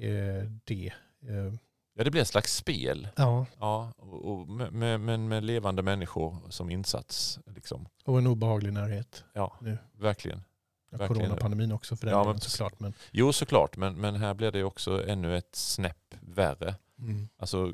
eh, 0.00 0.50
det. 0.64 0.92
Eh, 1.22 1.54
Ja, 1.98 2.04
det 2.04 2.10
blir 2.10 2.22
ett 2.22 2.28
slags 2.28 2.56
spel. 2.56 3.08
Ja, 3.16 3.46
Ja, 3.60 3.92
och, 3.96 4.24
och 4.32 4.48
med, 4.48 5.00
med, 5.00 5.20
med 5.20 5.44
levande 5.44 5.82
människor 5.82 6.36
som 6.48 6.70
insats. 6.70 7.38
Liksom. 7.46 7.88
och 8.04 8.18
en 8.18 8.26
obehaglig 8.26 8.72
närhet. 8.72 9.24
Ja, 9.32 9.56
Nu. 9.60 9.78
verkligen. 9.92 10.42
Ja, 10.90 10.98
Verkligen. 10.98 11.22
Coronapandemin 11.22 11.72
också 11.72 11.96
för 11.96 12.06
den 12.06 12.14
Ja, 12.14 12.24
men- 12.24 12.40
såklart. 12.40 12.80
Men, 12.80 12.92
Jo, 13.10 13.32
såklart, 13.32 13.76
men, 13.76 13.94
men 14.00 14.14
här 14.16 14.34
blir 14.34 14.52
det 14.52 14.64
också 14.64 15.06
ännu 15.08 15.36
ett 15.36 15.54
snäpp 15.56 16.14
värre. 16.20 16.74
mm. 16.98 17.28
Alltså, 17.38 17.72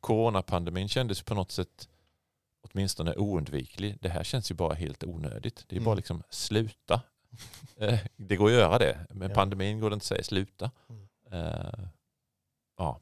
coronapandemin 0.00 0.88
kändes 0.88 1.22
på 1.22 1.34
något 1.34 1.50
sätt 1.52 1.88
åtminstone 2.62 3.14
oundviklig. 3.16 3.98
Det 4.00 4.08
här 4.08 4.24
känns 4.24 4.50
ju 4.50 4.54
bara 4.54 4.74
helt 4.74 5.04
onödigt. 5.04 5.64
Det 5.68 5.74
är 5.74 5.78
Mm. 5.78 5.84
bara 5.84 5.94
liksom 5.94 6.22
sluta. 6.30 7.00
Eh, 7.76 7.98
det 8.16 8.36
går 8.36 8.46
att 8.46 8.52
göra 8.52 8.78
det, 8.78 9.06
men 9.10 9.28
Ja. 9.28 9.34
pandemin 9.34 9.80
går 9.80 9.90
det 9.90 9.94
inte 9.94 10.02
att 10.04 10.06
säga 10.06 10.22
sluta. 10.22 10.70
Mm. 10.88 11.06
Eh, 11.32 11.84
ja, 12.78 13.00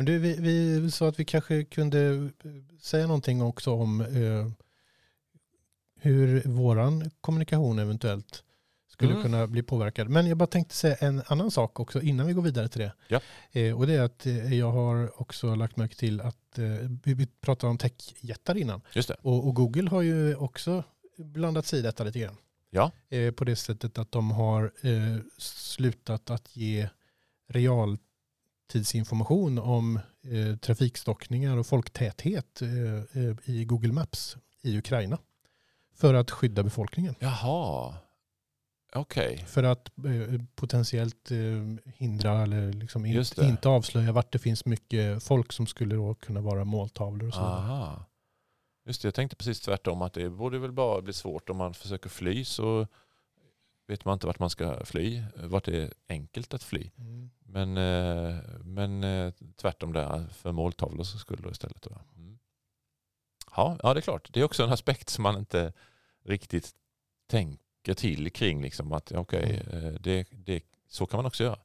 Men 0.00 0.06
du, 0.06 0.18
vi, 0.18 0.36
vi 0.80 0.90
sa 0.90 1.08
att 1.08 1.20
vi 1.20 1.24
kanske 1.24 1.64
kunde 1.64 2.30
säga 2.80 3.06
någonting 3.06 3.42
också 3.42 3.72
om 3.72 4.00
eh, 4.00 4.50
hur 6.00 6.42
våran 6.48 7.10
kommunikation 7.20 7.78
eventuellt 7.78 8.44
skulle 8.88 9.10
Mm. 9.10 9.22
kunna 9.22 9.46
bli 9.46 9.62
påverkad. 9.62 10.08
Men 10.08 10.26
jag 10.26 10.36
bara 10.38 10.46
tänkte 10.46 10.74
säga 10.74 10.96
en 10.96 11.22
annan 11.26 11.50
sak 11.50 11.80
också 11.80 12.00
innan 12.00 12.26
vi 12.26 12.32
går 12.32 12.42
vidare 12.42 12.68
till 12.68 12.80
det. 12.80 12.92
Ja. 13.08 13.20
Eh, 13.52 13.78
och 13.78 13.86
det 13.86 13.94
är 13.94 14.02
att 14.02 14.26
eh, 14.26 14.54
jag 14.54 14.70
har 14.72 15.20
också 15.20 15.54
lagt 15.54 15.76
märke 15.76 15.94
till 15.94 16.20
att 16.20 16.58
eh, 16.58 16.64
vi 17.04 17.26
pratade 17.40 17.70
om 17.70 17.78
techjättar 17.78 18.56
innan. 18.56 18.80
just 18.92 19.08
det. 19.08 19.16
Och, 19.22 19.46
och 19.46 19.54
Google 19.54 19.90
har 19.90 20.02
ju 20.02 20.34
också 20.36 20.84
blandat 21.18 21.66
sig 21.66 21.78
i 21.78 21.82
detta 21.82 22.04
lite 22.04 22.18
grann. 22.18 22.36
Ja. 22.70 22.90
Eh, 23.08 23.32
på 23.32 23.44
det 23.44 23.56
sättet 23.56 23.98
att 23.98 24.12
de 24.12 24.30
har 24.30 24.72
eh, 24.82 25.16
slutat 25.38 26.30
att 26.30 26.56
ge 26.56 26.88
realtidsinformation 28.70 29.58
om 29.58 30.00
eh, 30.22 30.56
trafikstockningar 30.56 31.56
och 31.56 31.66
folktäthet 31.66 32.62
eh, 32.62 33.22
eh, 33.22 33.36
i 33.44 33.64
Google 33.64 33.92
Maps 33.92 34.36
i 34.62 34.78
Ukraina. 34.78 35.18
För 35.94 36.14
att 36.14 36.30
skydda 36.30 36.62
befolkningen. 36.62 37.14
Jaha, 37.18 37.94
okej. 38.94 39.44
För 39.46 39.62
att 39.62 39.88
eh, 39.98 40.40
potentiellt 40.54 41.30
eh, 41.30 41.38
hindra 41.96 42.42
eller 42.42 42.72
liksom 42.72 43.06
in, 43.06 43.24
inte 43.38 43.68
avslöja 43.68 44.12
vart 44.12 44.32
det 44.32 44.38
finns 44.38 44.64
mycket 44.64 45.22
folk 45.22 45.52
som 45.52 45.66
skulle 45.66 45.94
då 45.94 46.14
kunna 46.14 46.40
vara 46.40 46.64
måltavlor 46.64 47.28
och 47.28 47.34
så. 47.34 47.40
Aha. 47.40 48.06
Just 48.86 49.02
det, 49.02 49.06
jag 49.06 49.14
tänkte 49.14 49.36
precis 49.36 49.60
tvärtom 49.60 50.02
att 50.02 50.12
det 50.12 50.30
borde 50.30 50.58
väl 50.58 50.72
bara 50.72 51.00
bli 51.00 51.12
svårt 51.12 51.50
om 51.50 51.56
man 51.56 51.74
försöker 51.74 52.08
fly 52.08 52.44
så 52.44 52.86
vet 53.90 54.04
man 54.04 54.12
inte 54.12 54.26
vart 54.26 54.38
man 54.38 54.50
ska 54.50 54.84
fly, 54.84 55.22
vart 55.36 55.64
det 55.64 55.82
är 55.82 55.92
enkelt 56.08 56.54
att 56.54 56.62
fly. 56.62 56.90
Mm. 56.98 57.30
Men, 57.40 57.76
eh, 57.76 58.38
men 58.64 59.04
eh, 59.04 59.32
tvärtom 59.56 59.92
där 59.92 60.26
för 60.32 60.52
måltavlor 60.52 61.04
så 61.04 61.18
skulle 61.18 61.42
det 61.42 61.50
istället. 61.50 61.86
Mm. 62.16 62.38
Ja, 63.56 63.78
ja, 63.82 63.94
det 63.94 64.00
är 64.00 64.02
klart. 64.02 64.32
Det 64.32 64.40
är 64.40 64.44
också 64.44 64.64
en 64.64 64.72
aspekt 64.72 65.08
som 65.08 65.22
man 65.22 65.38
inte 65.38 65.72
riktigt 66.24 66.74
tänker 67.26 67.94
till 67.94 68.32
kring. 68.32 68.62
Liksom, 68.62 68.92
att 68.92 69.12
okej, 69.12 69.62
eh, 69.72 69.92
det, 70.00 70.28
det, 70.30 70.64
så 70.88 71.06
kan 71.06 71.18
man 71.18 71.26
också 71.26 71.44
göra. 71.44 71.58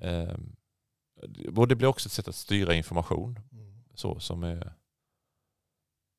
Eh, 0.00 0.36
och 1.56 1.68
det 1.68 1.76
blir 1.76 1.88
också 1.88 2.06
ett 2.08 2.12
sätt 2.12 2.28
att 2.28 2.34
styra 2.34 2.74
information 2.74 3.38
Mm. 3.52 3.84
så 3.94 4.20
som 4.20 4.42
är 4.42 4.72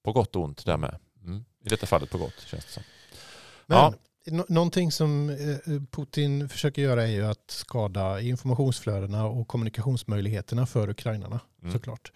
på 0.04 0.12
gott 0.12 0.36
och 0.36 0.44
ont 0.44 0.66
där 0.66 0.78
med. 0.78 1.00
Mm. 1.22 1.46
I 1.60 1.70
detta 1.70 1.86
fallet 1.86 2.10
på 2.10 2.18
gott 2.18 2.40
känns 2.40 2.66
det 2.66 2.72
som. 2.72 2.84
Men 3.66 3.78
Ja. 3.78 3.94
Nå- 4.26 4.46
någonting 4.50 4.92
som 4.92 5.30
eh, 5.30 5.82
Putin 5.92 6.50
försöker 6.50 6.82
göra 6.82 7.04
är 7.04 7.12
ju 7.12 7.26
att 7.26 7.52
skada 7.52 8.22
informationsflödena 8.22 9.26
och 9.26 9.48
kommunikationsmöjligheterna 9.48 10.66
för 10.66 10.90
ukrainarna 10.90 11.40
Mm. 11.62 11.74
såklart. 11.74 12.12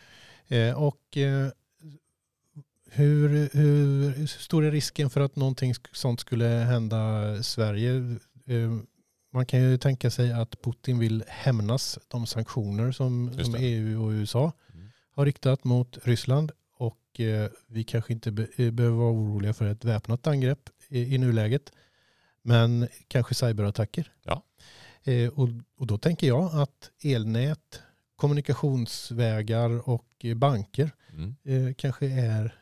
Eh, 0.47 0.83
och 0.83 1.17
eh, 1.17 1.47
hur, 2.91 3.49
hur 3.57 4.27
stor 4.27 4.65
är 4.65 4.71
risken 4.71 5.09
för 5.09 5.21
att 5.21 5.35
någonting 5.35 5.73
sånt 5.91 6.19
skulle 6.19 6.45
hända 6.45 6.97
Sverige? 7.43 7.91
Eh, 8.47 8.77
man 9.33 9.45
kan 9.45 9.61
ju 9.61 9.77
tänka 9.77 10.11
sig 10.11 10.31
att 10.33 10.61
Putin 10.61 10.99
vill 10.99 11.23
hämnas 11.27 11.99
de 12.07 12.25
sanktioner 12.27 12.91
som, 12.91 13.31
som. 13.43 13.55
EU 13.59 14.03
och 14.05 14.09
USA 14.09 14.51
Mm. 14.73 14.89
har 15.15 15.25
riktat 15.25 15.63
mot 15.63 15.97
Ryssland. 16.03 16.51
Och 16.77 17.19
eh, 17.19 17.49
vi 17.67 17.83
kanske 17.83 18.13
inte 18.13 18.31
be- 18.31 18.47
eh, 18.55 18.71
behöver 18.71 18.97
vara 18.97 19.11
oroliga 19.11 19.53
för 19.53 19.65
ett 19.67 19.85
väpnat 19.85 20.27
angrepp 20.27 20.69
i, 20.89 21.15
i 21.15 21.17
nuläget. 21.17 21.71
Men 22.47 22.87
kanske 23.07 23.33
cyberattacker. 23.35 24.11
Ja. 24.23 24.43
Eh, 25.03 25.29
och, 25.29 25.49
och 25.77 25.87
då 25.87 25.97
tänker 25.97 26.27
jag 26.27 26.55
att 26.55 26.91
elnät, 27.03 27.81
kommunikationsvägar 28.15 29.89
och 29.89 30.25
banker 30.35 30.91
Mm. 31.13 31.35
eh, 31.43 31.73
kanske 31.73 32.05
är 32.07 32.55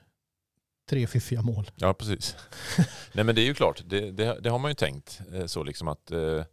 tre 0.90 1.08
fiffiga 1.08 1.42
mål. 1.42 1.72
Ja, 1.76 1.94
precis. 1.94 2.36
Nej, 3.14 3.26
men 3.26 3.36
det 3.36 3.42
är 3.42 3.46
ju 3.46 3.54
klart, 3.54 3.82
det, 3.86 4.12
det, 4.12 4.40
det 4.40 4.50
har 4.50 4.60
man 4.60 4.72
ju 4.72 4.76
tänkt 4.76 5.22
eh, 5.34 5.46
så 5.46 5.64
liksom 5.64 5.88
att 5.88 6.12
eh, 6.12 6.44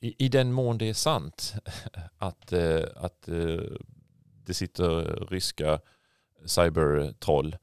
i, 0.00 0.24
i 0.24 0.28
den 0.28 0.52
mån 0.52 0.78
det 0.78 0.88
är 0.88 0.94
sant 0.94 1.54
att, 2.18 2.52
eh, 2.52 2.82
att 2.96 3.28
eh, 3.28 3.60
det 4.44 4.54
sitter 4.54 5.26
ryska 5.30 5.80
cybertroll 6.44 7.56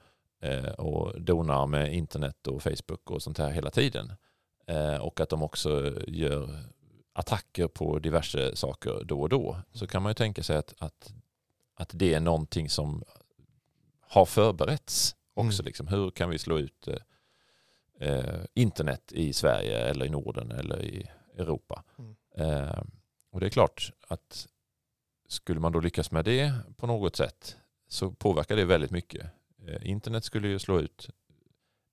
och 0.78 1.22
donar 1.22 1.68
med 1.68 1.94
internet 1.94 2.48
och 2.48 2.64
Facebook 2.64 3.12
och 3.12 3.22
sånt 3.22 3.38
här 3.38 3.50
hela 3.50 3.70
tiden 3.70 4.14
eh, 4.68 4.96
och 4.96 5.20
att 5.20 5.30
de 5.30 5.44
också 5.44 6.02
gör 6.08 6.60
attacker 7.14 7.68
på 7.68 8.00
diverse 8.00 8.56
saker 8.56 9.04
då 9.04 9.22
och 9.22 9.30
då 9.30 9.58
så 9.72 9.88
kan 9.88 10.04
man 10.04 10.10
ju 10.10 10.14
tänka 10.14 10.44
sig 10.44 10.58
att, 10.58 10.74
att, 10.78 11.14
att 11.76 11.90
det 11.94 12.14
är 12.14 12.20
någonting 12.20 12.70
som 12.70 13.04
har 14.00 14.26
förberetts 14.26 15.16
också. 15.34 15.62
Mm. 15.62 15.66
Liksom, 15.66 15.88
hur 15.88 16.12
kan 16.12 16.30
vi 16.30 16.40
slå 16.40 16.60
ut 16.60 16.88
eh, 16.88 18.10
eh, 18.10 18.46
internet 18.54 19.12
i 19.12 19.34
Sverige 19.34 19.78
eller 19.78 20.06
i 20.06 20.10
Norden 20.10 20.52
eller 20.52 20.82
i 20.82 21.10
Europa? 21.38 21.84
Mm. 21.98 22.16
Eh, 22.36 22.84
och 23.32 23.40
det 23.40 23.46
är 23.46 23.50
klart 23.50 23.92
att 24.08 24.48
skulle 25.28 25.60
man 25.60 25.72
då 25.72 25.80
lyckas 25.80 26.12
med 26.12 26.26
det 26.26 26.54
på 26.78 26.88
något 26.88 27.16
sätt 27.16 27.58
så 27.88 28.12
påverkar 28.12 28.56
det 28.56 28.66
väldigt 28.66 28.92
mycket. 28.92 29.26
Eh, 29.68 29.90
internet 29.90 30.24
skulle 30.24 30.48
ju 30.48 30.60
slå 30.60 30.80
ut 30.80 31.10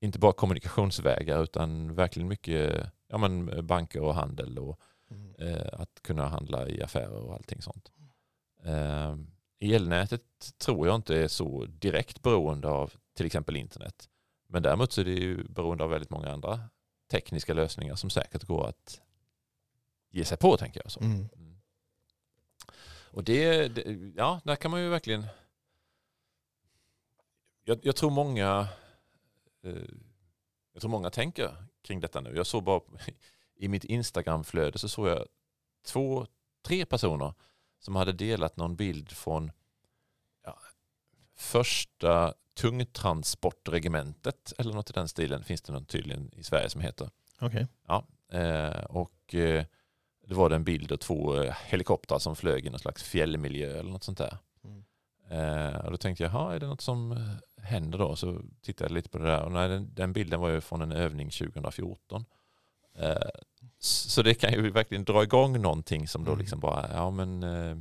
inte 0.00 0.18
bara 0.18 0.32
kommunikationsvägar 0.32 1.42
utan 1.42 1.94
verkligen 1.94 2.28
mycket 2.28 2.92
ja, 3.08 3.18
men 3.18 3.66
banker 3.66 4.00
och 4.02 4.14
handel 4.14 4.58
och 4.58 4.80
Mm. 5.12 5.34
eh, 5.38 5.80
att 5.80 6.02
kunna 6.02 6.28
handla 6.28 6.68
i 6.68 6.82
affärer 6.82 7.12
och 7.12 7.34
allting 7.34 7.62
sånt. 7.62 7.92
Eh, 8.64 9.16
elnätet 9.60 10.22
tror 10.58 10.86
jag 10.86 10.96
inte 10.96 11.16
är 11.16 11.28
så 11.28 11.64
direkt 11.64 12.22
beroende 12.22 12.68
av 12.68 12.92
till 13.16 13.26
exempel 13.26 13.56
internet. 13.56 14.08
Men 14.48 14.62
däremot 14.62 14.92
så 14.92 15.00
är 15.00 15.04
det 15.04 15.10
ju 15.10 15.44
beroende 15.48 15.84
av 15.84 15.90
väldigt 15.90 16.10
många 16.10 16.32
andra 16.32 16.60
tekniska 17.10 17.54
lösningar 17.54 17.94
som 17.94 18.10
säkert 18.10 18.44
går 18.44 18.66
att 18.68 19.00
ge 20.10 20.24
sig 20.24 20.38
på 20.38 20.56
tänker 20.56 20.80
jag. 20.84 20.90
Så. 20.92 21.00
Mm. 21.00 21.28
Mm. 21.36 21.60
Och 23.12 23.24
det, 23.24 23.68
det, 23.68 24.12
ja, 24.16 24.40
där 24.44 24.56
kan 24.56 24.70
man 24.70 24.80
ju 24.80 24.88
verkligen... 24.88 25.26
Jag, 27.70 27.78
jag 27.82 27.96
tror 27.96 28.10
många 28.10 28.68
eh, 29.62 29.72
jag 30.72 30.80
tror 30.80 30.90
många 30.90 31.10
tänker 31.10 31.54
kring 31.82 32.00
detta 32.00 32.20
nu. 32.20 32.36
Jag 32.36 32.46
såg 32.46 32.62
bara 32.64 32.80
i 33.56 33.68
mitt 33.68 33.84
Instagramflöde 33.84 34.78
så 34.78 34.88
såg 34.88 35.08
jag 35.08 35.26
två, 35.86 36.26
tre 36.62 36.86
personer 36.86 37.34
som 37.78 37.96
hade 37.96 38.12
delat 38.12 38.56
någon 38.56 38.76
bild 38.76 39.10
från 39.10 39.52
ja, 40.44 40.58
första 41.36 42.34
tungtransportregementet 42.54 44.52
eller 44.58 44.74
något 44.74 44.90
i 44.90 44.92
den 44.92 45.08
stilen 45.08 45.44
finns 45.44 45.62
det 45.62 45.72
något 45.72 45.88
tydligen 45.88 46.30
i 46.34 46.42
Sverige 46.42 46.70
som 46.70 46.80
heter. 46.80 47.10
Okej. 47.40 47.66
Ja, 47.86 48.06
eh, 48.32 48.84
och 48.84 49.34
eh, 49.34 49.64
det 50.26 50.34
var 50.34 50.48
det 50.48 50.56
en 50.56 50.64
bild 50.64 50.92
och 50.92 51.00
två 51.00 51.42
helikoptrar 51.64 52.18
som 52.18 52.36
flög 52.36 52.66
i 52.66 52.70
någon 52.70 52.80
slags 52.80 53.02
fjällmiljö 53.02 53.78
eller 53.78 53.90
något 53.90 54.04
sånt 54.04 54.18
där. 54.18 54.38
Eh, 55.30 55.76
och 55.76 55.90
då 55.90 55.96
tänkte 55.96 56.22
jag, 56.24 56.32
"Jaha, 56.32 56.54
är 56.54 56.60
det 56.60 56.66
något 56.66 56.80
som 56.80 57.12
eh, 57.12 57.62
händer 57.64 57.98
då? 57.98 58.16
Så 58.16 58.42
tittade 58.62 58.90
jag 58.90 58.94
lite 58.94 59.08
på 59.08 59.18
det 59.18 59.24
där 59.24 59.42
och 59.42 59.52
nej, 59.52 59.68
den, 59.68 59.94
den 59.94 60.12
bilden 60.12 60.40
var 60.40 60.48
ju 60.48 60.60
från 60.60 60.82
en 60.82 60.92
övning 60.92 61.30
2014. 61.30 62.24
Eh, 62.94 63.16
så 63.78 64.22
det 64.22 64.34
kan 64.34 64.52
ju 64.52 64.70
verkligen 64.70 65.04
dra 65.04 65.22
igång 65.22 65.62
någonting 65.62 66.08
som 66.08 66.24
då 66.24 66.30
Mm. 66.30 66.38
liksom 66.40 66.60
bara, 66.60 66.88
ja 66.92 67.10
men 67.10 67.42
eh, 67.42 67.76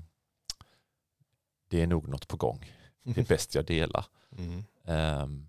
det 1.67 1.81
är 1.81 1.87
nog 1.87 2.07
något 2.07 2.27
på 2.27 2.37
gång. 2.37 2.71
Det 3.03 3.21
är 3.21 3.25
bäst 3.27 3.55
jag 3.55 3.65
delar. 3.65 4.05
Mm. 4.37 4.63
Ehm, 4.85 5.47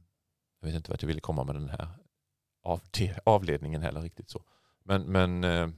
jag 0.61 0.67
vet 0.67 0.77
inte 0.77 0.91
vart 0.91 1.03
jag 1.03 1.07
ville 1.07 1.21
komma 1.21 1.45
med 1.45 1.55
den 1.55 1.69
här 1.69 1.89
av, 2.63 2.81
avledningen 3.25 3.83
heller 3.83 4.01
riktigt 4.01 4.31
så. 4.31 4.43
Men, 4.85 5.03
men 5.03 5.45
eh, 5.45 5.69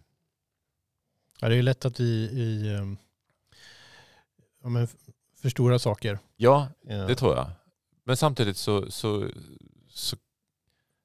Ja, 1.41 1.49
det 1.49 1.57
är 1.57 1.63
lätt 1.63 1.85
att 1.85 2.01
vi, 2.01 2.29
vi 2.35 2.75
ehm, 2.75 2.97
ja, 4.63 4.69
men 4.69 4.89
f- 5.43 5.53
förstorar 5.53 5.79
saker. 5.79 6.19
ja, 6.37 6.69
Ja. 6.87 6.95
det 6.97 7.15
tror 7.15 7.35
jag. 7.37 7.47
Men 8.05 8.17
samtidigt 8.17 8.57
så, 8.57 8.91
så, 8.91 9.29
så 9.89 10.17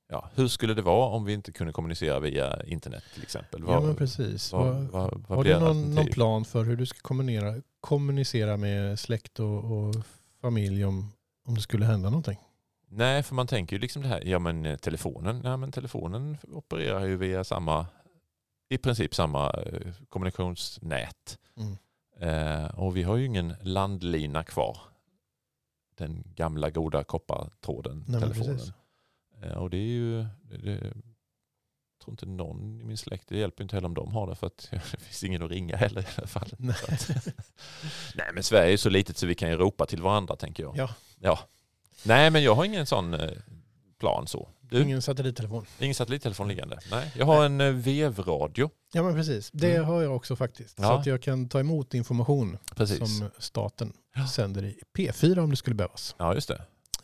ja, 0.09 0.29
hur 0.35 0.47
skulle 0.47 0.73
det 0.73 0.81
vara 0.81 1.09
om 1.09 1.25
vi 1.25 1.33
inte 1.33 1.51
kunde 1.51 1.73
kommunicera 1.73 2.19
via 2.19 2.63
internet 2.65 3.03
till 3.13 3.23
exempel? 3.23 3.61
Ja 3.61 3.73
Vad, 3.73 3.83
men 3.83 3.95
precis. 3.95 4.51
vad, 4.51 4.75
vad 4.83 5.25
Har 5.27 5.43
du 5.43 5.59
någon, 5.59 5.95
någon 5.95 6.05
plan 6.07 6.45
för 6.45 6.63
hur 6.63 6.75
du 6.75 6.85
ska 6.85 6.99
kommunicera, 7.01 7.61
kommunicera 7.79 8.57
med 8.57 8.99
släkt 8.99 9.39
och, 9.39 9.63
och 9.87 9.95
familj 10.41 10.85
om, 10.85 11.11
om 11.45 11.55
det 11.55 11.61
skulle 11.61 11.85
hända 11.85 12.09
någonting? 12.09 12.37
Nej, 12.89 13.23
för 13.23 13.35
man 13.35 13.47
tänker 13.47 13.75
ju 13.75 13.79
liksom 13.79 14.01
det 14.01 14.07
här, 14.07 14.21
ja 14.25 14.39
men 14.39 14.65
eh, 14.65 14.77
telefonen, 14.77 15.41
ja, 15.43 15.57
men 15.57 15.71
telefonen 15.71 16.37
opererar 16.47 17.05
ju 17.05 17.17
via 17.17 17.43
samma, 17.43 17.85
i 18.69 18.77
princip 18.77 19.15
samma 19.15 19.49
eh, 19.51 19.93
kommunikationsnät. 20.09 21.37
Mm. 21.57 21.77
Eh, 22.19 22.65
och 22.65 22.97
vi 22.97 23.03
har 23.03 23.15
ju 23.15 23.25
ingen 23.25 23.55
landlina 23.61 24.43
kvar. 24.43 24.77
Den 25.95 26.23
gamla 26.35 26.69
goda 26.69 27.03
koppartråden, 27.03 28.05
Nej, 28.07 28.21
telefonen. 28.21 28.59
Eh, 29.41 29.57
och 29.57 29.69
det 29.69 29.77
är 29.77 29.81
ju, 29.81 30.25
det, 30.41 30.71
jag 30.71 32.03
tror 32.03 32.13
inte 32.13 32.25
någon 32.25 32.81
i 32.81 32.83
min 32.83 32.97
släkt, 32.97 33.27
det 33.27 33.37
hjälper 33.37 33.63
inte 33.63 33.75
heller 33.75 33.87
om 33.87 33.93
de 33.93 34.11
har 34.11 34.27
det 34.27 34.35
för 34.35 34.47
att 34.47 34.67
det 34.71 34.79
finns 34.79 35.23
ingen 35.23 35.43
att 35.43 35.51
ringa 35.51 35.75
heller 35.75 36.01
i 36.01 36.05
alla 36.17 36.27
fall. 36.27 36.49
Nej. 36.57 36.75
Nej 38.15 38.29
men 38.33 38.43
Sverige 38.43 38.73
är 38.73 38.77
så 38.77 38.89
litet 38.89 39.17
så 39.17 39.27
vi 39.27 39.35
kan 39.35 39.49
ju 39.49 39.55
ropa 39.57 39.85
till 39.85 40.01
varandra 40.01 40.35
tänker 40.35 40.63
jag. 40.63 40.77
Ja. 40.77 40.89
ja. 41.19 41.39
Nej 42.03 42.31
men 42.31 42.43
jag 42.43 42.55
har 42.55 42.65
ingen 42.65 42.85
sån 42.85 43.13
eh, 43.13 43.31
plan 43.97 44.27
så. 44.27 44.49
Du, 44.69 44.75
ingen, 44.77 44.87
Ingen 44.87 45.01
satellittelefon. 45.01 45.65
satellittelefon 45.95 46.47
liggande? 46.47 46.79
Nej. 46.91 47.11
Jag 47.17 47.25
har 47.25 47.45
en 47.45 47.61
eh, 47.61 47.71
vevradio. 47.71 48.69
Ja 48.93 49.03
men 49.03 49.13
precis, 49.15 49.49
det 49.53 49.75
Mm. 49.75 49.85
har 49.87 50.01
jag 50.01 50.15
också 50.15 50.35
faktiskt. 50.35 50.75
Så 50.77 50.83
Ja. 50.83 50.99
att 50.99 51.05
jag 51.05 51.21
kan 51.21 51.49
ta 51.49 51.59
emot 51.59 51.93
information 51.93 52.57
Precis. 52.75 52.97
som 52.97 53.29
staten 53.37 53.93
Ja. 54.15 54.27
sänder 54.27 54.63
i 54.65 54.79
P4 54.97 55.39
om 55.39 55.49
det 55.49 55.55
skulle 55.55 55.75
behövas. 55.75 56.15
Ja 56.17 56.33
just 56.33 56.47
det. 56.47 56.61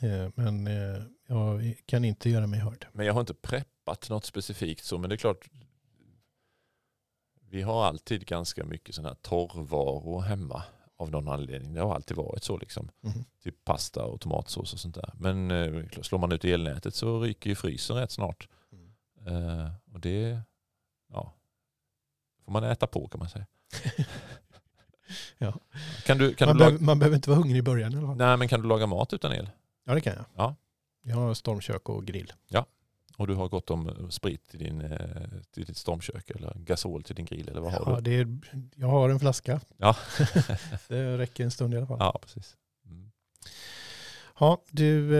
Eh, 0.07 0.29
Men 0.35 0.67
eh, 0.67 1.03
jag 1.27 1.75
kan 1.85 2.05
inte 2.05 2.29
göra 2.29 2.47
mig 2.47 2.59
hörd. 2.59 2.87
Men 2.91 3.05
jag 3.05 3.13
har 3.13 3.19
inte 3.21 3.33
preppat 3.33 4.09
något 4.09 4.25
specifikt 4.25 4.85
så 4.85 4.97
men 4.97 5.09
det 5.09 5.15
är 5.15 5.17
klart 5.17 5.49
vi 7.49 7.61
har 7.61 7.85
alltid 7.85 8.25
ganska 8.25 8.63
mycket 8.65 8.95
sådana 8.95 9.09
här 9.09 9.15
torrvaror 9.21 10.21
hemma 10.21 10.63
av 10.97 11.11
någon 11.11 11.27
anledning. 11.27 11.73
Det 11.73 11.81
har 11.81 11.95
alltid 11.95 12.17
varit 12.17 12.43
så 12.43 12.57
liksom. 12.57 12.89
Mhm. 13.01 13.25
Typ 13.43 13.63
pasta 13.65 14.05
och 14.05 14.21
tomatsås 14.21 14.73
och 14.73 14.79
sånt 14.79 14.95
där. 14.95 15.11
Men 15.13 15.51
eh, 15.51 15.89
slår 16.01 16.19
man 16.19 16.31
ut 16.31 16.45
elnätet 16.45 16.95
så 16.95 17.19
ryker 17.19 17.49
ju 17.49 17.55
frysen 17.55 17.95
rätt 17.95 18.11
snart. 18.11 18.47
Eh, 19.25 19.71
och 19.93 19.99
det 19.99 20.41
ja, 21.13 21.33
får 22.45 22.51
man 22.51 22.63
äta 22.63 22.87
på 22.87 23.07
kan 23.07 23.19
man 23.19 23.29
säga. 23.29 23.45
Ja. 25.37 25.53
Kan 26.05 26.17
du, 26.17 26.33
kan 26.33 26.47
man, 26.47 26.55
du 26.55 26.59
behöver, 26.59 26.79
man 26.79 26.99
behöver 26.99 27.15
inte 27.15 27.29
vara 27.29 27.39
hungrig 27.39 27.59
i 27.59 27.61
början 27.61 27.91
fall. 27.91 28.17
nej, 28.17 28.37
men 28.37 28.47
kan 28.47 28.61
du 28.61 28.67
laga 28.67 28.87
mat 28.87 29.13
utan 29.13 29.33
el? 29.33 29.49
Ja 29.85 29.93
det 29.93 30.01
kan 30.01 30.13
jag. 30.13 30.25
Ja. 30.35 30.55
Jag 31.01 31.15
har 31.15 31.33
stormkök 31.33 31.89
och 31.89 32.05
grill. 32.05 32.33
Och 33.23 33.27
du 33.27 33.33
har 33.35 33.47
gott 33.49 33.69
om 33.69 33.89
eh, 33.89 34.09
sprit 34.09 34.47
till, 34.47 34.59
din, 34.59 34.81
eh, 34.81 34.97
till 35.53 35.65
ditt 35.65 35.77
stormkök 35.77 36.29
eller 36.29 36.53
gasol 36.55 37.03
till 37.03 37.15
din 37.15 37.25
grill 37.25 37.49
eller 37.49 37.61
vad 37.61 37.71
har 37.73 37.79
Ja, 37.93 37.95
du? 37.95 38.01
det 38.01 38.15
är, 38.19 38.37
jag 38.75 38.87
har 38.87 39.09
en 39.09 39.19
flaska. 39.19 39.61
Ja. 39.77 39.95
det 40.87 41.17
räcker 41.17 41.43
en 41.43 41.51
stund 41.51 41.73
i 41.73 41.77
alla 41.77 41.87
fall. 41.87 41.97
Ja, 41.99 42.19
precis. 42.23 42.55
Mm. 42.85 43.11
Ja, 44.39 44.61
du, 44.71 45.13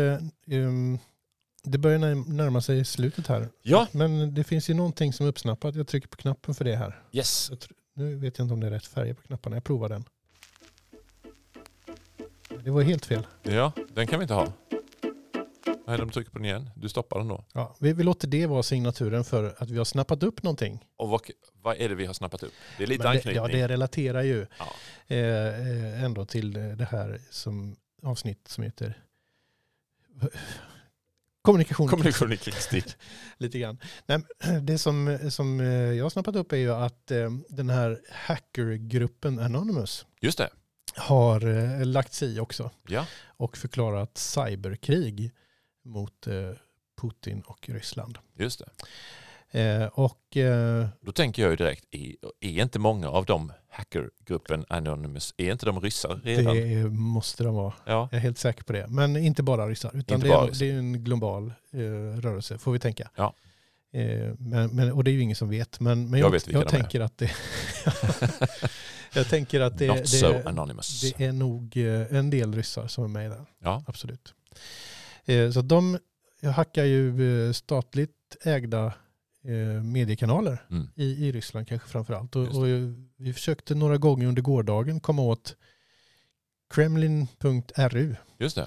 um, 0.48 1.00
det 1.64 1.78
börjar 1.78 2.00
när- 2.00 2.34
närma 2.34 2.62
sig 2.62 2.86
slutet 2.86 3.28
här. 3.28 3.50
Ja, 3.62 3.88
Men 3.92 4.34
det 4.34 4.44
finns 4.44 4.70
ju 4.70 4.74
någonting 4.74 5.14
som 5.14 5.26
är 5.26 5.30
uppsnappat. 5.30 5.76
Jag 5.76 5.88
trycker 5.88 6.08
på 6.08 6.18
knappen 6.18 6.56
för 6.56 6.66
det 6.66 6.76
här. 6.76 7.02
yes. 7.12 7.52
Nu 7.94 8.16
vet 8.16 8.38
jag 8.38 8.46
inte 8.46 8.54
om 8.54 8.60
det 8.60 8.68
är 8.68 8.72
rätt 8.72 8.86
färger 8.88 9.14
på 9.14 9.22
knapparna. 9.22 9.56
Jag 9.56 9.64
provar 9.64 9.90
den. 9.90 10.04
Det 12.64 12.72
var 12.72 12.82
helt 12.82 13.06
fel. 13.06 13.28
Ja, 13.44 13.72
den 13.94 14.08
kan 14.08 14.20
vi 14.20 14.24
inte 14.24 14.34
ha. 14.34 14.54
Nej, 15.88 15.98
de 15.98 16.10
trycker 16.10 16.32
på 16.32 16.38
den 16.38 16.46
igen. 16.46 16.70
Du 16.76 16.90
stoppar 16.90 17.20
den 17.20 17.28
då. 17.28 17.46
Ja, 17.54 17.76
vi, 17.80 17.94
vi 17.94 18.04
låter 18.04 18.28
det 18.28 18.46
vara 18.46 18.64
signaturen 18.64 19.24
för 19.24 19.56
att 19.58 19.70
vi 19.70 19.78
har 19.78 19.86
snappat 19.86 20.24
upp 20.24 20.44
någonting. 20.44 20.86
Och 20.98 21.10
vad, 21.10 21.22
vad 21.62 21.78
är 21.78 21.90
det 21.90 21.96
vi 21.96 22.06
har 22.06 22.14
snappat 22.14 22.44
upp? 22.44 22.54
Det 22.78 22.84
är 22.84 22.88
lite 22.88 23.04
det, 23.04 23.10
anknytning. 23.10 23.36
ja, 23.36 23.48
det 23.48 23.68
relaterar 23.68 24.22
ju 24.22 24.46
Ja. 24.60 24.74
eh, 25.08 25.18
eh, 25.20 26.04
ändå 26.04 26.26
till 26.26 26.54
det 26.54 26.88
här 26.92 27.22
som 27.30 27.76
avsnitt 28.04 28.48
som 28.48 28.64
heter 28.64 28.98
kommunikation. 31.42 31.88
Kommunikation 31.88 32.32
i 32.34 32.38
krigstid. 32.38 32.94
Lite 33.38 33.60
grann. 33.60 33.78
Nej, 34.06 34.20
det 34.62 34.78
som, 34.78 35.20
som 35.32 35.60
eh, 35.60 35.68
jag 35.68 36.06
har 36.06 36.10
snappat 36.10 36.36
upp 36.36 36.52
är 36.52 36.58
ju 36.58 36.72
att 36.74 37.12
eh, 37.12 37.30
den 37.50 37.70
här 37.70 38.02
hackergruppen 38.12 39.40
Anonymous 39.40 40.06
Just 40.22 40.38
det. 40.38 40.50
har 40.96 41.40
lagt 41.86 42.14
sig 42.14 42.36
i 42.36 42.40
också 42.40 42.72
Ja. 42.88 43.06
och 43.26 43.58
förklarat 43.58 44.18
cyberkrig 44.18 45.32
mot 45.84 46.28
eh, 46.28 46.34
Putin 47.02 47.42
och 47.42 47.70
Ryssland. 47.70 48.18
Just 48.38 48.60
det. 48.60 48.70
Eh, 49.60 49.86
och 49.88 50.38
eh, 50.38 50.88
Då 51.02 51.12
tänker 51.12 51.42
jag 51.42 51.52
ju 51.52 51.56
direkt, 51.58 51.86
är, 51.92 52.16
är 52.40 52.62
inte 52.64 52.80
många 52.80 53.10
av 53.10 53.26
de 53.26 53.52
hackergruppen 53.70 54.66
Anonymous, 54.70 55.34
är 55.38 55.52
inte 55.52 55.66
de 55.66 55.80
ryssar 55.82 56.20
redan? 56.24 56.56
det 56.56 56.90
måste 56.90 57.44
de 57.44 57.56
vara. 57.56 57.74
Ja, 57.86 58.10
Jag 58.12 58.18
är 58.18 58.22
helt 58.22 58.38
säker 58.38 58.64
på 58.64 58.74
det. 58.74 58.88
Men 58.88 59.18
inte 59.18 59.44
bara 59.44 59.68
ryssar, 59.68 59.92
utan 59.94 60.20
det, 60.20 60.30
bara 60.30 60.44
är, 60.44 60.48
ryssar. 60.48 60.66
det 60.66 60.72
är 60.72 60.78
en 60.78 61.04
global 61.04 61.54
eh, 61.74 61.80
rörelse, 62.22 62.58
får 62.58 62.72
vi 62.72 62.80
tänka. 62.80 63.10
Ja. 63.16 63.34
Eh, 63.94 64.34
men, 64.40 64.76
men, 64.76 64.92
och 64.92 65.04
det 65.04 65.12
är 65.12 65.14
ju 65.14 65.22
ingen 65.22 65.36
som 65.36 65.50
vet. 65.50 65.80
Men, 65.80 66.10
men 66.10 66.20
Jag 66.20 66.34
jag, 66.36 66.42
jag 66.48 66.64
är. 66.64 66.68
tänker 66.70 67.00
att 67.02 67.18
det... 67.18 67.32
jag 69.14 69.28
tänker 69.30 69.60
att 69.62 69.78
det, 69.78 69.88
Not 69.88 70.08
so 70.10 70.28
det, 70.32 70.46
anonymous. 70.46 71.02
det 71.18 71.26
är 71.26 71.32
nog 71.32 71.78
en 72.10 72.30
del 72.30 72.54
ryssar 72.56 72.88
som 72.88 73.04
är 73.04 73.08
med 73.08 73.32
där. 73.32 73.46
Ja, 73.60 73.84
Absolut. 73.88 74.34
Eh, 75.26 75.52
så 75.52 75.62
de 75.62 75.98
hackar 76.44 76.84
ju 76.84 77.48
eh, 77.48 77.52
statligt 77.54 78.38
ägda 78.44 78.86
eh, 79.44 79.84
mediekanaler 79.84 80.66
mm. 80.72 80.88
i, 80.96 81.28
i 81.28 81.32
Ryssland 81.32 81.68
kanske 81.68 81.88
framför 81.90 82.14
allt. 82.14 82.36
Och, 82.36 82.48
och 82.58 82.66
vi 83.18 83.34
försökte 83.34 83.76
några 83.76 83.98
gånger 83.98 84.28
under 84.28 84.42
gårdagen 84.42 85.00
komma 85.00 85.22
åt 85.22 85.56
kremlin.ru 86.70 88.16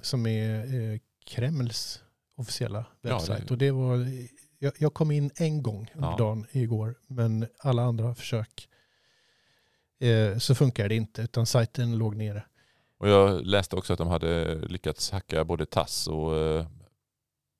som 0.02 0.26
är 0.26 1.00
Kremls 1.26 2.02
officiella 2.36 2.86
Ja, 3.00 3.10
webbsajt. 3.10 3.48
det- 3.48 3.52
Och 3.54 3.58
det 3.58 3.70
var, 3.70 4.06
jag, 4.58 4.72
jag 4.78 4.94
kom 4.94 5.10
in 5.10 5.30
en 5.36 5.62
gång 5.62 5.90
under 5.94 6.08
Ja. 6.10 6.16
dagen 6.16 6.46
igår, 6.52 6.94
men 7.06 7.46
alla 7.58 7.82
andra 7.82 8.14
försök 8.14 8.68
eh, 9.98 10.38
så 10.38 10.54
funkar 10.54 10.88
det 10.88 10.94
inte, 10.94 11.22
utan 11.22 11.46
sajten 11.46 11.98
låg 11.98 12.16
nere. 12.16 12.44
Och 12.98 13.08
jag 13.08 13.46
läste 13.46 13.76
också 13.76 13.92
att 13.92 13.98
de 13.98 14.08
hade 14.08 14.54
lyckats 14.54 15.10
hacka 15.10 15.44
både 15.44 15.66
TASS 15.66 16.06
och 16.06 16.36
eh, 16.36 16.66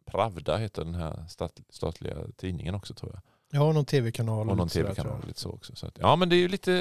Pravda 0.07 0.57
heter 0.57 0.85
den 0.85 0.95
här 0.95 1.27
stat, 1.29 1.61
statliga 1.69 2.17
tidningen 2.37 2.75
också 2.75 2.95
tror 2.95 3.13
jag. 3.13 3.61
Har 3.61 3.73
någon 3.73 3.85
tv-kanal. 3.85 4.51
Och 4.51 4.57
någon 4.57 4.69
tv-kanal 4.69 5.27
lite 5.27 5.41
så 5.41 5.51
också. 5.51 5.77
Så 5.77 5.87
att, 5.87 5.99
ja 5.99 6.17
men 6.17 6.29
det 6.29 6.37
är 6.37 6.39
ju 6.39 6.49
lite, 6.49 6.73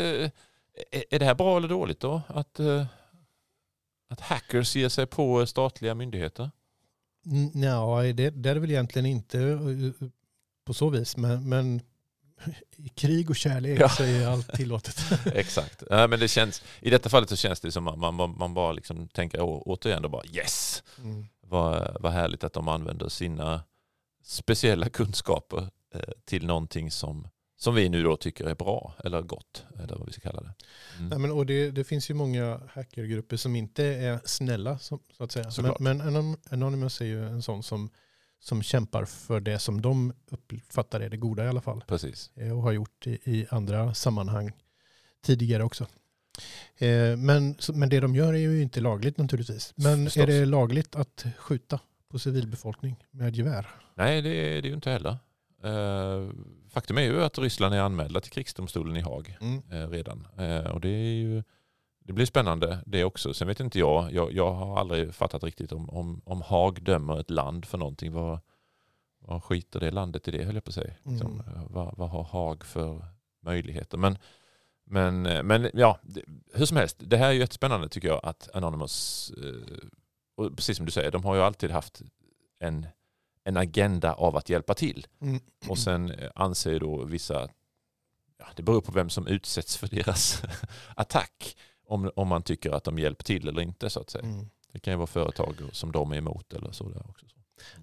är, 0.91 1.04
är 1.10 1.20
det 1.20 1.26
här 1.26 1.36
bra 1.36 1.58
eller 1.58 1.68
dåligt 1.68 2.00
då? 2.00 2.22
Att, 2.28 2.60
eh, 2.60 2.86
att 4.10 4.20
hackers 4.20 4.76
ger 4.76 4.89
sig 4.89 5.06
på 5.06 5.46
statliga 5.46 5.96
myndigheter? 5.96 6.52
Ja, 7.54 8.02
det, 8.02 8.13
det 8.13 8.50
är 8.50 8.54
det 8.54 8.60
väl 8.60 8.72
egentligen 8.72 9.06
inte 9.06 9.39
eh, 9.41 10.08
på 10.65 10.74
så 10.74 10.89
vis, 10.89 11.18
men, 11.18 11.50
men 11.50 11.82
i 12.78 12.89
krig 12.89 13.30
och 13.30 13.36
kärlek 13.36 13.80
Ja. 13.80 13.89
så 13.89 14.04
är 14.04 14.28
allt 14.28 14.54
tillåtet. 14.54 14.98
Exakt. 15.34 15.84
Ja, 15.89 16.08
men 16.08 16.19
det 16.19 16.28
känns, 16.28 16.63
I 16.82 16.89
detta 16.89 17.10
fallet 17.10 17.30
så 17.30 17.36
känns 17.36 17.60
det 17.60 17.71
som 17.71 17.88
att 17.88 18.00
man, 18.00 18.15
man, 18.15 18.38
man 18.38 18.54
bara 18.54 18.71
liksom 18.71 19.08
tänker 19.08 19.41
å, 19.41 19.63
återigen 19.65 20.02
då 20.02 20.10
bara 20.10 20.26
yes, 20.26 20.84
Mm. 21.00 21.26
vad, 21.41 21.98
vad 22.02 22.12
härligt 22.12 22.43
att 22.43 22.54
de 22.54 22.67
använder 22.67 23.10
sina 23.10 23.63
speciella 24.24 24.89
kunskaper 24.89 25.69
eh, 25.95 26.00
till 26.26 26.45
någonting 26.45 26.91
som, 26.91 27.28
som 27.58 27.76
vi 27.76 27.89
nu 27.89 28.04
då 28.04 28.15
tycker 28.17 28.45
är 28.45 28.56
bra 28.56 28.93
eller 29.04 29.21
gott 29.21 29.63
eller 29.80 29.95
vad 29.95 30.08
vi 30.08 30.13
ska 30.13 30.21
kalla 30.21 30.41
det. 30.41 30.54
Mm. 30.98 31.10
Nej, 31.10 31.19
men, 31.19 31.32
och 31.32 31.45
det, 31.45 31.71
det 31.71 31.84
finns 31.84 32.10
ju 32.10 32.13
många 32.13 32.62
hackergrupper 32.74 33.38
som 33.38 33.56
inte 33.56 33.84
är 33.84 34.19
snälla 34.26 34.80
så, 34.80 35.00
så 35.17 35.24
att 35.24 35.32
säga. 35.32 35.43
Men, 35.45 35.52
Såklart. 35.52 35.80
men 35.80 36.02
Anon- 36.02 36.38
Anonymous 36.54 37.02
är 37.02 37.06
ju 37.06 37.28
en 37.28 37.41
sån 37.41 37.63
som, 37.63 37.89
som 38.39 38.63
kämpar 38.63 39.06
för 39.06 39.39
det 39.39 39.60
som 39.60 39.82
de 39.82 40.13
uppfattar 40.32 41.00
är 41.00 41.10
det 41.10 41.17
goda 41.17 41.45
i 41.45 41.48
alla 41.48 41.62
fall. 41.62 41.84
Precis. 41.88 42.32
eh, 42.36 42.52
Och 42.58 42.62
har 42.63 42.71
gjort 42.71 43.08
i, 43.08 43.12
i 43.24 43.48
andra 43.50 43.93
sammanhang 43.93 44.52
tidigare 45.26 45.63
också. 45.63 45.88
Eh, 46.78 47.17
Men, 47.17 47.56
men 47.74 47.89
det 47.89 48.00
de 48.00 48.15
gör 48.15 48.34
är 48.34 48.38
ju 48.38 48.62
inte 48.62 48.82
lagligt 48.82 49.17
naturligtvis. 49.17 49.74
Men 49.76 50.06
Förstås. 50.06 50.24
är 50.24 50.28
det 50.28 50.45
lagligt 50.45 50.95
att 50.95 51.26
skjuta 51.38 51.80
på 52.12 52.19
civilbefolkning 52.19 52.95
med 53.12 53.36
gevär? 53.36 53.67
Nej, 53.95 54.21
det 54.21 54.30
är 54.58 54.62
det 54.62 54.67
ju 54.67 54.74
inte 54.74 54.89
heller. 54.91 55.17
Eh, 55.63 56.30
faktum 56.69 56.98
är 56.98 57.02
ju 57.02 57.24
att 57.24 57.38
Ryssland 57.38 57.76
är 57.76 57.80
anmälda 57.80 58.21
till 58.21 58.32
krigsdomstolen 58.32 58.98
i 58.98 59.02
Haag 59.02 59.38
eh, 59.71 59.89
redan. 59.89 60.28
Och 60.74 60.82
det 60.82 60.89
är 60.89 61.13
ju 61.13 61.43
det 62.08 62.13
blir 62.13 62.26
spännande 62.26 62.80
det 62.86 63.04
också. 63.04 63.34
Sen 63.34 63.48
vet 63.48 63.60
inte 63.60 63.80
jag, 63.80 64.13
jag, 64.13 64.34
jag 64.34 64.54
har 64.54 64.80
aldrig 64.80 65.13
fattat 65.13 65.44
riktigt 65.44 65.72
om, 65.72 65.89
om, 65.89 66.22
om 66.26 66.41
Haag 66.41 66.84
dömer 66.84 67.20
ett 67.20 67.30
land 67.30 67.65
för 67.65 67.78
någonting. 67.78 68.12
Vad, 68.13 68.39
vad 69.20 69.44
skiter 69.44 69.80
det 69.80 69.91
landet 69.91 70.28
i 70.28 70.32
det 70.32 70.44
höll 70.44 70.56
jag 70.56 70.63
på 70.63 70.70
att 70.70 70.76
säga. 70.76 70.94
Liksom, 71.04 71.41
Mm. 71.41 71.56
eh, 71.56 71.63
vad, 71.70 71.98
vad 71.98 72.10
har 72.10 72.24
Haag 72.24 72.65
för 72.65 73.06
möjligheter? 73.41 73.98
Men, 73.98 74.18
men, 74.84 75.22
men 75.48 75.70
ja, 75.74 76.00
det, 76.04 76.22
hur 76.54 76.65
som 76.65 76.78
helst, 76.78 76.98
det 77.00 77.18
här 77.18 77.28
är 77.28 77.32
ju 77.32 77.39
jättespännande 77.39 77.89
tycker 77.89 78.08
jag 78.08 78.20
att 78.24 78.50
Anonymous, 78.56 79.32
eh, 79.38 79.78
och 80.36 80.56
precis 80.56 80.78
som 80.78 80.86
du 80.86 80.91
säger, 80.91 81.12
de 81.12 81.26
har 81.26 81.36
ju 81.36 81.41
alltid 81.41 81.72
haft 81.72 82.02
en, 82.60 82.88
en 83.44 83.58
agenda 83.58 84.13
av 84.13 84.36
att 84.38 84.50
hjälpa 84.50 84.74
till. 84.74 85.08
Mm. 85.22 85.39
Och 85.70 85.78
sen 85.78 86.12
eh, 86.12 86.32
anser 86.36 86.80
då 86.80 87.04
vissa, 87.04 87.50
ja, 88.38 88.46
det 88.56 88.63
beror 88.63 88.82
på 88.82 88.91
vem 88.91 89.10
som 89.10 89.28
utsätts 89.28 89.78
för 89.78 89.88
deras 89.88 90.44
attack, 90.96 91.58
om, 91.88 92.12
om 92.15 92.28
man 92.28 92.43
tycker 92.43 92.71
att 92.71 92.84
de 92.84 93.00
hjälper 93.00 93.24
till 93.24 93.48
eller 93.48 93.62
inte 93.62 93.89
så 93.89 94.00
att 94.00 94.10
säga. 94.10 94.24
Mm. 94.26 94.50
Det 94.71 94.80
kan 94.80 94.93
ju 94.93 94.98
vara 94.98 95.08
företag 95.08 95.56
som 95.71 95.91
de 95.91 96.12
är 96.12 96.15
emot 96.17 96.54
eller 96.54 96.71
så 96.71 96.89
där 96.89 97.10
också. 97.10 97.26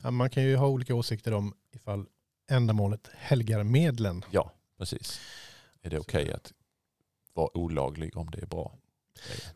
Ja, 0.03 0.11
man 0.11 0.31
kan 0.31 0.43
ju 0.43 0.57
ha 0.57 0.67
olika 0.69 0.95
åsikter 0.95 1.33
om 1.35 1.55
ifall 1.73 2.07
ändamålet 2.51 3.09
helgar 3.17 3.63
medlen. 3.65 4.25
Ja, 4.31 4.53
precis. 4.79 5.21
Är 5.83 5.91
det 5.91 5.99
okej 5.99 6.33
att 6.33 6.53
vara 7.35 7.57
olaglig 7.57 8.17
om 8.17 8.31
det 8.31 8.43
är 8.43 8.47
bra? 8.47 8.79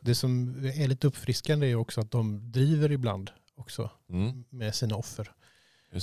Det 0.00 0.14
som 0.14 0.48
är 0.74 0.88
lite 0.88 1.06
uppfriskande 1.06 1.70
är 1.70 1.74
också 1.74 2.00
att 2.00 2.10
de 2.10 2.52
driver 2.52 2.92
ibland 2.92 3.30
också 3.54 3.90
Mm, 4.08 4.44
med 4.50 4.74
sina 4.74 4.96
offer. 4.96 5.32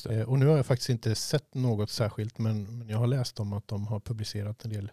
Eh, 0.10 0.22
Och 0.22 0.40
nu 0.40 0.46
har 0.48 0.58
jag 0.58 0.66
faktiskt 0.66 0.90
inte 0.90 1.16
sett 1.16 1.54
något 1.54 1.90
särskilt 1.90 2.38
men, 2.38 2.78
men 2.78 2.90
jag 2.90 2.98
har 2.98 3.08
läst 3.08 3.40
om 3.40 3.54
att 3.54 3.68
de 3.68 3.88
har 3.88 4.00
publicerat 4.00 4.66
en 4.66 4.72
del, 4.72 4.92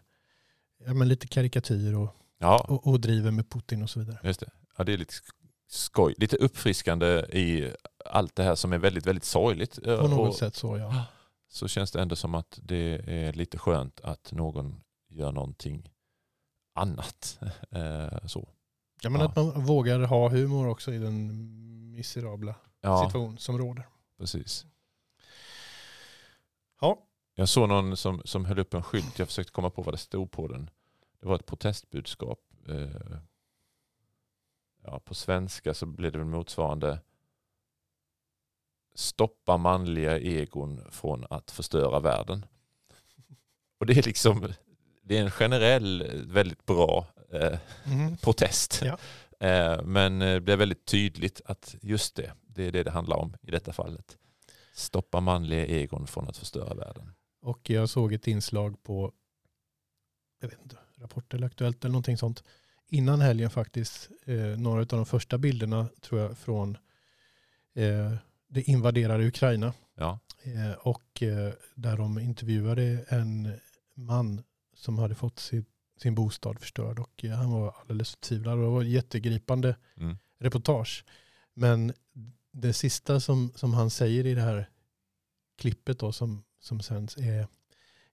ja, 0.84 0.94
men 0.94 1.08
lite 1.08 1.26
karikatyr 1.26 1.94
och, 1.94 2.16
Ja, 2.42 2.66
och, 2.68 2.87
och 2.87 3.00
driver 3.00 3.31
med 3.31 3.50
Putin 3.50 3.83
och 3.83 3.90
så 3.90 4.00
vidare. 4.00 4.18
just 4.22 4.40
det. 4.40 4.50
Ja, 4.76 4.85
det 4.85 4.92
är 4.92 4.96
lite 4.98 5.14
skoj, 5.68 6.14
lite 6.18 6.37
uppfriskande 6.37 7.07
i 7.20 7.72
allt 8.05 8.37
det 8.37 8.42
här 8.42 8.55
som 8.55 8.72
är 8.72 8.79
väldigt, 8.79 9.07
väldigt 9.07 9.24
sorgligt. 9.24 9.83
På 9.85 10.09
något 10.09 10.29
och 10.29 10.35
sätt 10.35 10.55
så 10.55 10.79
ja. 10.79 11.05
Så 11.48 11.68
känns 11.68 11.90
det 11.92 12.00
ändå 12.03 12.16
som 12.16 12.35
att 12.35 12.59
det 12.62 13.00
är 13.07 13.33
lite 13.33 13.59
skönt 13.59 14.00
att 14.00 14.33
någon 14.33 14.81
gör 15.09 15.33
någonting 15.33 15.90
annat. 16.74 17.38
Eh, 17.70 18.26
Så. 18.26 18.48
ja 19.03 19.11
men 19.11 19.20
Ja. 19.20 19.26
att 19.29 19.37
man 19.37 19.64
vågar 19.64 20.00
ha 20.00 20.29
humor 20.29 20.68
också 20.68 20.92
i 20.92 20.98
den 20.98 21.31
miserabla 21.92 22.55
Ja, 22.81 23.05
situation 23.07 23.38
som 23.38 23.59
råder. 23.59 23.88
precis. 24.18 24.66
Ja. 26.81 27.07
Jag 27.35 27.48
såg 27.48 27.68
någon 27.68 27.96
som, 27.96 28.22
som 28.24 28.44
höll 28.44 28.59
upp 28.59 28.74
en 28.74 28.83
skylt. 28.83 29.18
Jag 29.18 29.29
försökte 29.29 29.53
komma 29.53 29.70
på 29.70 29.83
vad 29.83 29.94
det 29.94 29.98
stod 29.98 30.31
på 30.31 30.48
den. 30.48 30.70
Det 31.20 31.26
var 31.28 31.35
ett 31.35 31.46
protestbudskap. 31.46 32.40
Eh, 32.68 33.18
ja, 34.83 35.00
på 35.00 35.14
svenska 35.14 35.74
så 35.74 35.87
blev 35.87 36.12
det 36.12 36.18
väl 36.18 36.26
motsvarande 36.26 36.98
stoppa 38.94 39.56
manliga 39.56 40.18
egon 40.18 40.80
från 40.90 41.26
att 41.30 41.50
förstöra 41.50 42.00
världen. 42.00 42.46
Och 43.78 43.87
det 43.87 43.98
är 43.98 44.02
liksom 44.02 44.52
det 45.02 45.18
är 45.18 45.22
en 45.22 45.30
generell 45.30 46.11
väldigt 46.26 46.66
bra 46.66 47.06
eh, 47.33 47.59
Mm. 47.85 48.16
protest. 48.16 48.83
Ja. 48.85 48.98
Eh, 49.46 49.83
men 49.83 50.22
eh, 50.22 50.35
det 50.35 50.40
blev 50.40 50.59
väldigt 50.59 50.85
tydligt 50.85 51.40
att 51.44 51.76
just 51.83 52.16
det, 52.16 52.33
det 52.46 52.64
är 52.64 52.72
det 52.72 52.83
det 52.83 52.90
handlar 52.90 53.16
om 53.16 53.37
i 53.42 53.50
detta 53.50 53.72
fallet. 53.72 54.18
Stoppa 54.72 55.20
manliga 55.20 55.66
egon 55.66 56.06
från 56.06 56.28
att 56.28 56.37
förstöra 56.37 56.74
världen. 56.74 57.12
Och 57.40 57.70
jag 57.70 57.88
såg 57.88 58.12
ett 58.12 58.26
inslag 58.26 58.83
på 58.83 59.12
jag 60.40 60.48
vet 60.48 60.62
inte, 60.62 60.76
Rapport 61.00 61.34
eller 61.34 61.46
Aktuellt 61.46 61.84
eller 61.84 61.92
någonting 61.92 62.18
sånt. 62.18 62.44
Innan 62.88 63.20
helgen 63.20 63.50
faktiskt. 63.50 64.08
Eh, 64.24 64.36
några 64.36 64.80
av 64.80 64.86
de 64.86 65.06
första 65.06 65.38
bilderna 65.38 65.88
tror 66.00 66.20
jag 66.20 66.38
från 66.38 66.76
eh, 67.74 68.14
det 68.48 68.62
invaderade 68.62 69.26
Ukraina. 69.26 69.72
Ja, 69.96 70.18
Eh, 70.42 70.72
och 70.72 71.22
eh, 71.22 71.52
där 71.74 71.96
de 71.96 72.18
intervjuade 72.18 73.04
en 73.08 73.52
man 73.94 74.42
som 74.74 74.98
hade 74.98 75.14
fått 75.14 75.38
sin, 75.38 75.64
sin 75.96 76.14
bostad 76.14 76.60
förstörd. 76.60 76.98
Och 76.98 77.24
eh, 77.24 77.30
han 77.30 77.50
var 77.50 77.74
alldeles 77.80 78.10
förtvivlad. 78.10 78.58
Det 78.58 78.66
var 78.66 78.82
ett 78.82 78.88
jättegripande 78.88 79.76
mm. 79.96 80.18
reportage. 80.38 81.04
Men 81.54 81.92
det 82.52 82.72
sista 82.72 83.20
som, 83.20 83.52
som 83.54 83.74
han 83.74 83.90
säger 83.90 84.26
i 84.26 84.34
det 84.34 84.40
här 84.42 84.68
klippet 85.58 85.98
då 85.98 86.12
som, 86.12 86.44
som 86.60 86.80
sänds 86.80 87.16
är 87.16 87.48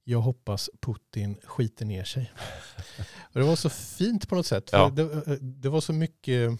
jag 0.09 0.19
hoppas 0.21 0.69
Putin 0.81 1.37
skiter 1.43 1.85
ner 1.85 2.03
sig. 2.03 2.31
Och 3.33 3.39
det 3.39 3.45
var 3.45 3.55
så 3.55 3.69
fint 3.69 4.29
på 4.29 4.35
något 4.35 4.45
sätt. 4.45 4.69
Ja. 4.71 4.89
det, 4.89 5.37
det 5.41 5.69
var 5.69 5.81
så 5.81 5.93
mycket, 5.93 6.51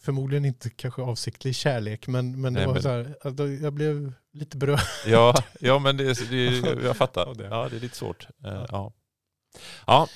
förmodligen 0.00 0.44
inte 0.44 0.70
kanske 0.70 1.02
avsiktlig 1.02 1.54
kärlek, 1.56 2.06
men, 2.06 2.40
men 2.40 2.54
det 2.54 2.60
Nej, 2.60 2.66
var 2.66 2.72
men- 2.74 2.82
så 2.82 2.88
här, 2.88 3.16
alltså, 3.24 3.48
jag 3.48 3.72
blev 3.72 4.12
lite 4.32 4.56
berörd. 4.56 4.80
ja, 5.06 5.34
ja 5.60 5.78
men 5.78 5.96
det, 5.96 6.30
det, 6.30 6.44
jag 6.84 6.96
fattar. 6.96 7.26
Ja, 7.26 7.34
det. 7.34 7.70
Det 7.70 7.76
är 7.76 7.80
lite 7.80 7.96
svårt. 7.96 8.26
Eh, 8.44 8.64
Ja. 8.70 8.92
Ja, 9.86 10.08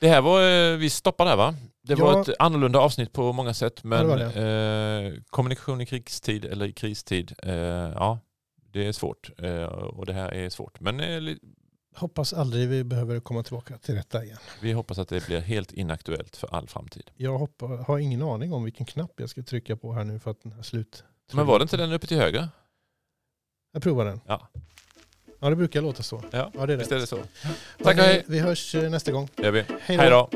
det 0.00 0.08
här 0.08 0.20
var, 0.20 0.42
eh, 0.72 0.76
vi 0.76 0.90
stoppar 0.90 1.24
där 1.24 1.36
va? 1.36 1.54
Det 1.82 1.94
var 1.94 2.12
Ja. 2.12 2.20
ett 2.22 2.28
annorlunda 2.38 2.78
avsnitt 2.78 3.12
på 3.12 3.32
många 3.32 3.54
sätt 3.54 3.84
men 3.84 4.08
Ja, 4.08 4.16
det 4.16 5.06
eh, 5.16 5.22
kommunikation 5.30 5.80
i 5.80 5.86
krigstid 5.86 6.44
eller 6.44 6.66
i 6.66 6.72
kristid, 6.72 7.34
eh, 7.42 7.54
ja 7.54 8.18
det 8.72 8.86
är 8.86 8.92
svårt 8.92 9.30
eh, 9.38 9.62
och 9.64 10.06
det 10.06 10.12
här 10.12 10.34
är 10.34 10.50
svårt. 10.50 10.80
Men 10.80 11.00
eh, 11.00 11.34
Hoppas 11.96 12.32
aldrig 12.32 12.68
vi 12.68 12.84
behöver 12.84 13.20
komma 13.20 13.42
tillbaka 13.42 13.78
till 13.78 13.94
detta 13.94 14.24
igen. 14.24 14.38
vi 14.60 14.72
hoppas 14.72 14.98
att 14.98 15.08
det 15.08 15.26
blir 15.26 15.40
helt 15.40 15.72
inaktuellt 15.72 16.36
för 16.36 16.54
all 16.54 16.68
framtid. 16.68 17.10
Jag 17.16 17.38
hoppa, 17.38 17.66
har 17.66 17.98
ingen 17.98 18.22
aning 18.22 18.52
om 18.52 18.64
vilken 18.64 18.86
knapp 18.86 19.12
jag 19.16 19.30
ska 19.30 19.42
trycka 19.42 19.76
på 19.76 19.92
här 19.92 20.04
nu 20.04 20.18
för 20.18 20.30
att 20.30 20.42
den 20.42 20.52
här 20.52 20.62
slut. 20.62 21.04
Men 21.32 21.46
var 21.46 21.58
det 21.58 21.62
inte 21.62 21.76
den 21.76 21.92
uppe 21.92 22.06
till 22.06 22.16
höger? 22.16 22.48
Jag 23.72 23.82
provar 23.82 24.04
den. 24.04 24.20
Ja. 24.26 24.48
Ja, 25.38 25.50
det 25.50 25.56
brukar 25.56 25.82
låta 25.82 26.02
så. 26.02 26.22
Ja, 26.30 26.50
Ja, 26.54 26.66
det 26.66 26.72
är 26.72 26.76
visst 26.76 26.92
rätt. 26.92 26.96
är 26.96 27.00
det 27.00 27.06
så. 27.06 27.18
Tack 27.84 27.96
och 27.98 28.02
hej. 28.04 28.24
Vi 28.26 28.38
hörs 28.38 28.74
eh, 28.74 28.90
nästa 28.90 29.12
gång. 29.12 29.28
Det 29.36 29.42
gör 29.42 29.50
vi. 29.50 29.64
Hej 29.80 30.10
då. 30.10 30.30